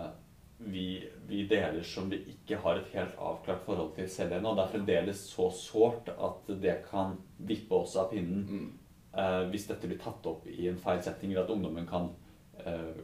vi, 0.65 0.87
vi 1.29 1.43
deler 1.51 1.85
som 1.85 2.09
vi 2.09 2.23
ikke 2.31 2.57
har 2.63 2.81
et 2.81 2.89
helt 2.95 3.13
avklart 3.21 3.61
forhold 3.67 3.93
til 3.99 4.09
selv 4.09 4.33
ennå. 4.39 4.55
Det 4.57 4.65
er 4.65 4.73
fremdeles 4.73 5.21
så 5.29 5.51
sårt 5.53 6.09
at 6.09 6.49
det 6.63 6.79
kan 6.87 7.19
vippe 7.37 7.83
oss 7.83 7.93
av 8.01 8.09
pinnen 8.15 8.49
Mm. 8.49 8.65
uh, 9.13 9.45
hvis 9.53 9.69
dette 9.69 9.85
blir 9.93 10.01
tatt 10.01 10.25
opp 10.25 10.49
i 10.49 10.71
en 10.71 10.81
feil 10.81 11.05
setting, 11.05 11.35
eller 11.35 11.45
at 11.45 11.53
ungdommen 11.53 11.85
kan, 11.85 12.09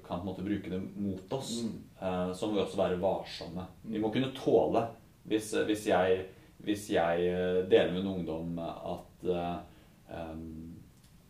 kan 0.08 0.26
bruke 0.26 0.74
det 0.74 0.82
mot 0.98 1.38
oss. 1.38 1.60
Mm. 1.70 1.78
Eh, 2.02 2.34
så 2.34 2.48
må 2.48 2.58
vi 2.58 2.64
også 2.64 2.80
være 2.80 3.02
varsomme. 3.02 3.66
Vi 3.84 4.00
må 4.02 4.12
kunne 4.14 4.32
tåle 4.36 4.86
hvis, 5.30 5.52
hvis, 5.68 5.88
jeg, 5.92 6.22
hvis 6.66 6.90
jeg 6.94 7.26
eh, 7.28 7.64
deler 7.70 7.92
med 7.94 8.04
en 8.06 8.14
ungdom 8.14 8.60
at 8.64 9.28
eh, 9.30 9.58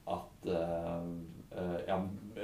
at 0.09 0.47
eh, 0.47 1.03
eh, 1.51 1.79
ja, 1.87 1.97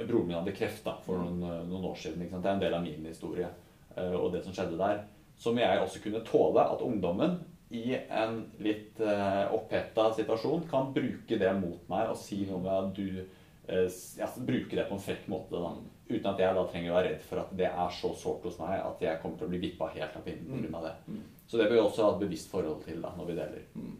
broren 0.06 0.26
min 0.26 0.36
hadde 0.36 0.54
kreft 0.56 0.84
da, 0.84 0.96
for 1.06 1.22
noen, 1.22 1.40
noen 1.70 1.86
år 1.90 1.98
siden. 1.98 2.26
Det 2.28 2.42
er 2.42 2.54
en 2.54 2.62
del 2.62 2.76
av 2.76 2.84
min 2.84 3.06
historie 3.08 3.48
eh, 3.96 4.14
og 4.14 4.32
det 4.34 4.44
som 4.44 4.54
skjedde 4.54 4.78
der. 4.80 5.04
Så 5.38 5.52
må 5.52 5.64
jeg 5.64 5.80
også 5.82 6.02
kunne 6.04 6.24
tåle 6.26 6.64
at 6.64 6.84
ungdommen 6.84 7.38
i 7.74 7.96
en 7.96 8.38
litt 8.62 9.00
oppheta 9.02 10.06
situasjon 10.14 10.68
kan 10.70 10.92
bruke 10.94 11.38
det 11.40 11.50
mot 11.58 11.88
meg 11.90 12.12
og 12.12 12.20
si 12.20 12.44
noe 12.46 12.60
med 12.62 12.72
at 12.76 12.92
du 12.94 13.08
eh, 13.18 13.88
ja, 14.20 14.28
Bruke 14.36 14.78
det 14.78 14.86
på 14.86 14.96
en 14.96 15.02
frekk 15.02 15.26
måte. 15.32 15.58
da 15.58 15.74
Uten 16.08 16.26
at 16.30 16.38
jeg 16.38 16.54
da 16.54 16.62
trenger 16.70 16.92
å 16.92 16.96
være 17.00 17.08
redd 17.10 17.22
for 17.26 17.40
at 17.42 17.54
det 17.58 17.66
er 17.66 17.90
så 17.90 18.12
sårt 18.14 18.44
hos 18.46 18.58
meg 18.60 18.78
at 18.78 19.00
jeg 19.02 19.18
kommer 19.22 19.38
til 19.40 19.48
å 19.48 19.50
bli 19.50 19.58
vippa 19.64 19.88
helt 19.90 20.14
av 20.16 20.22
pinnen 20.22 20.62
pga. 20.68 20.82
det. 20.84 20.94
Mm. 21.10 21.22
Så 21.46 21.58
det 21.58 21.66
bør 21.66 21.74
vi 21.74 21.82
også 21.82 22.04
ha 22.04 22.12
et 22.14 22.20
bevisst 22.20 22.50
forhold 22.52 22.84
til 22.84 23.00
da 23.02 23.10
når 23.16 23.26
vi 23.26 23.34
deler. 23.40 23.64
Mm. 23.74 23.96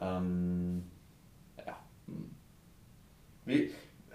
Um, 0.00 0.82
ja. 1.66 1.74
Vi, 3.44 3.58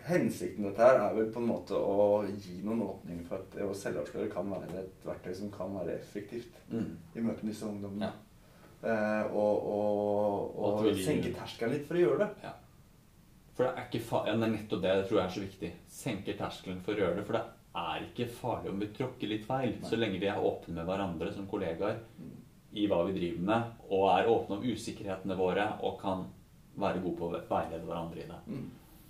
hensikten 0.08 0.64
med 0.64 0.72
dette 0.72 0.88
her 0.88 1.00
er 1.04 1.16
vel 1.18 1.32
på 1.34 1.42
en 1.44 1.50
måte 1.52 1.78
å 1.78 2.24
gi 2.32 2.62
noen 2.66 2.82
åpninger 2.88 3.26
for 3.28 3.44
at 3.44 3.58
å 3.66 3.74
selvavsløre 3.76 4.30
kan 4.32 4.50
være 4.52 4.82
et 4.82 5.06
verktøy 5.08 5.34
som 5.36 5.52
kan 5.54 5.74
være 5.78 5.98
effektivt 6.00 6.64
Mm. 6.72 6.98
i 7.16 7.22
møte 7.24 7.44
med 7.46 7.54
disse 7.54 7.66
ungdommene. 7.68 8.10
Ja. 8.10 8.14
Uh, 8.78 9.36
og 9.36 9.68
og, 9.68 10.58
Og 10.58 10.86
og 10.88 10.98
senke 11.02 11.32
terskelen 11.34 11.74
litt 11.74 11.88
for 11.88 11.98
å 11.98 12.02
gjøre 12.02 12.26
det. 12.26 12.30
Ja. 12.44 12.52
For 13.58 13.65
det 13.65 13.74
er 13.74 13.86
ikke 13.88 14.06
fa 14.06 14.24
ja, 14.28 14.36
nettopp 14.38 14.82
det 14.84 14.89
jeg 14.93 15.06
tror 15.10 15.17
jeg 15.17 15.26
er 15.26 15.36
så 15.36 15.43
viktig. 15.43 15.70
Senker 15.89 16.38
terskelen 16.38 16.82
for 16.86 16.93
å 16.93 17.02
gjøre 17.02 17.20
det. 17.20 17.26
For 17.26 17.38
det 17.39 17.46
er 17.82 18.06
ikke 18.06 18.28
farlig 18.38 18.72
om 18.72 18.82
vi 18.82 18.89
tråkker 18.93 19.32
litt 19.32 19.46
feil, 19.48 19.72
Nei. 19.74 19.89
så 19.89 19.98
lenge 19.98 20.22
vi 20.22 20.30
er 20.30 20.41
åpne 20.41 20.76
med 20.78 20.86
hverandre 20.86 21.32
som 21.34 21.50
kollegaer 21.50 22.00
i 22.78 22.86
hva 22.89 23.04
vi 23.08 23.15
driver 23.15 23.46
med, 23.48 23.70
og 23.89 24.04
er 24.13 24.30
åpne 24.30 24.58
om 24.58 24.65
usikkerhetene 24.67 25.38
våre 25.39 25.65
og 25.88 25.98
kan 26.02 26.26
være 26.78 27.02
gode 27.02 27.17
på 27.17 27.30
å 27.30 27.41
veilede 27.50 27.86
hverandre 27.88 28.22
i 28.22 28.30
det. 28.30 28.39
Mm. 28.46 28.67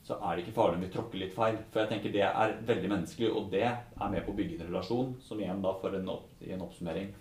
Så 0.07 0.15
er 0.23 0.35
det 0.37 0.45
ikke 0.45 0.55
farlig 0.55 0.79
om 0.79 0.83
vi 0.85 0.91
tråkker 0.93 1.19
litt 1.19 1.35
feil. 1.35 1.57
For 1.71 1.83
jeg 1.83 1.91
tenker 1.91 2.13
det 2.15 2.23
er 2.27 2.53
veldig 2.67 2.91
menneskelig, 2.93 3.31
og 3.35 3.49
det 3.51 3.65
er 3.67 4.11
med 4.13 4.23
på 4.23 4.31
å 4.31 4.37
bygge 4.37 4.61
en 4.61 4.69
relasjon, 4.69 5.15
som 5.27 5.41
igjen 5.41 5.63
da 5.65 5.73
for 5.81 5.97
en, 5.97 6.11
opp, 6.13 6.29
i 6.39 6.53
en 6.55 6.63
oppsummering 6.63 7.11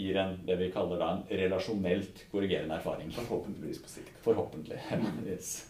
gir 0.00 0.16
en 0.16 0.38
det 0.46 0.56
vi 0.56 0.70
kaller 0.72 1.02
da 1.02 1.10
en 1.16 1.24
relasjonelt 1.28 2.24
korrigerende 2.32 2.78
erfaring. 2.78 3.10
Forhåpentligvis 3.12 3.82
på 3.82 3.92
sikt. 3.92 4.14
Forhåpentlig. 4.24 4.80
yes. 5.26 5.69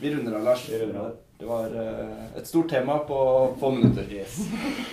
Vi 0.00 0.14
runder 0.14 0.32
av, 0.32 0.44
Lars. 0.44 0.68
Vi 0.68 0.78
runder 0.78 1.00
av. 1.00 1.16
Det 1.38 1.44
var 1.44 1.64
eh, 1.64 2.36
et 2.36 2.46
stort 2.46 2.70
tema 2.70 2.98
på 2.98 3.18
få 3.60 3.70
minutter. 3.70 4.12
yes. 4.12 4.38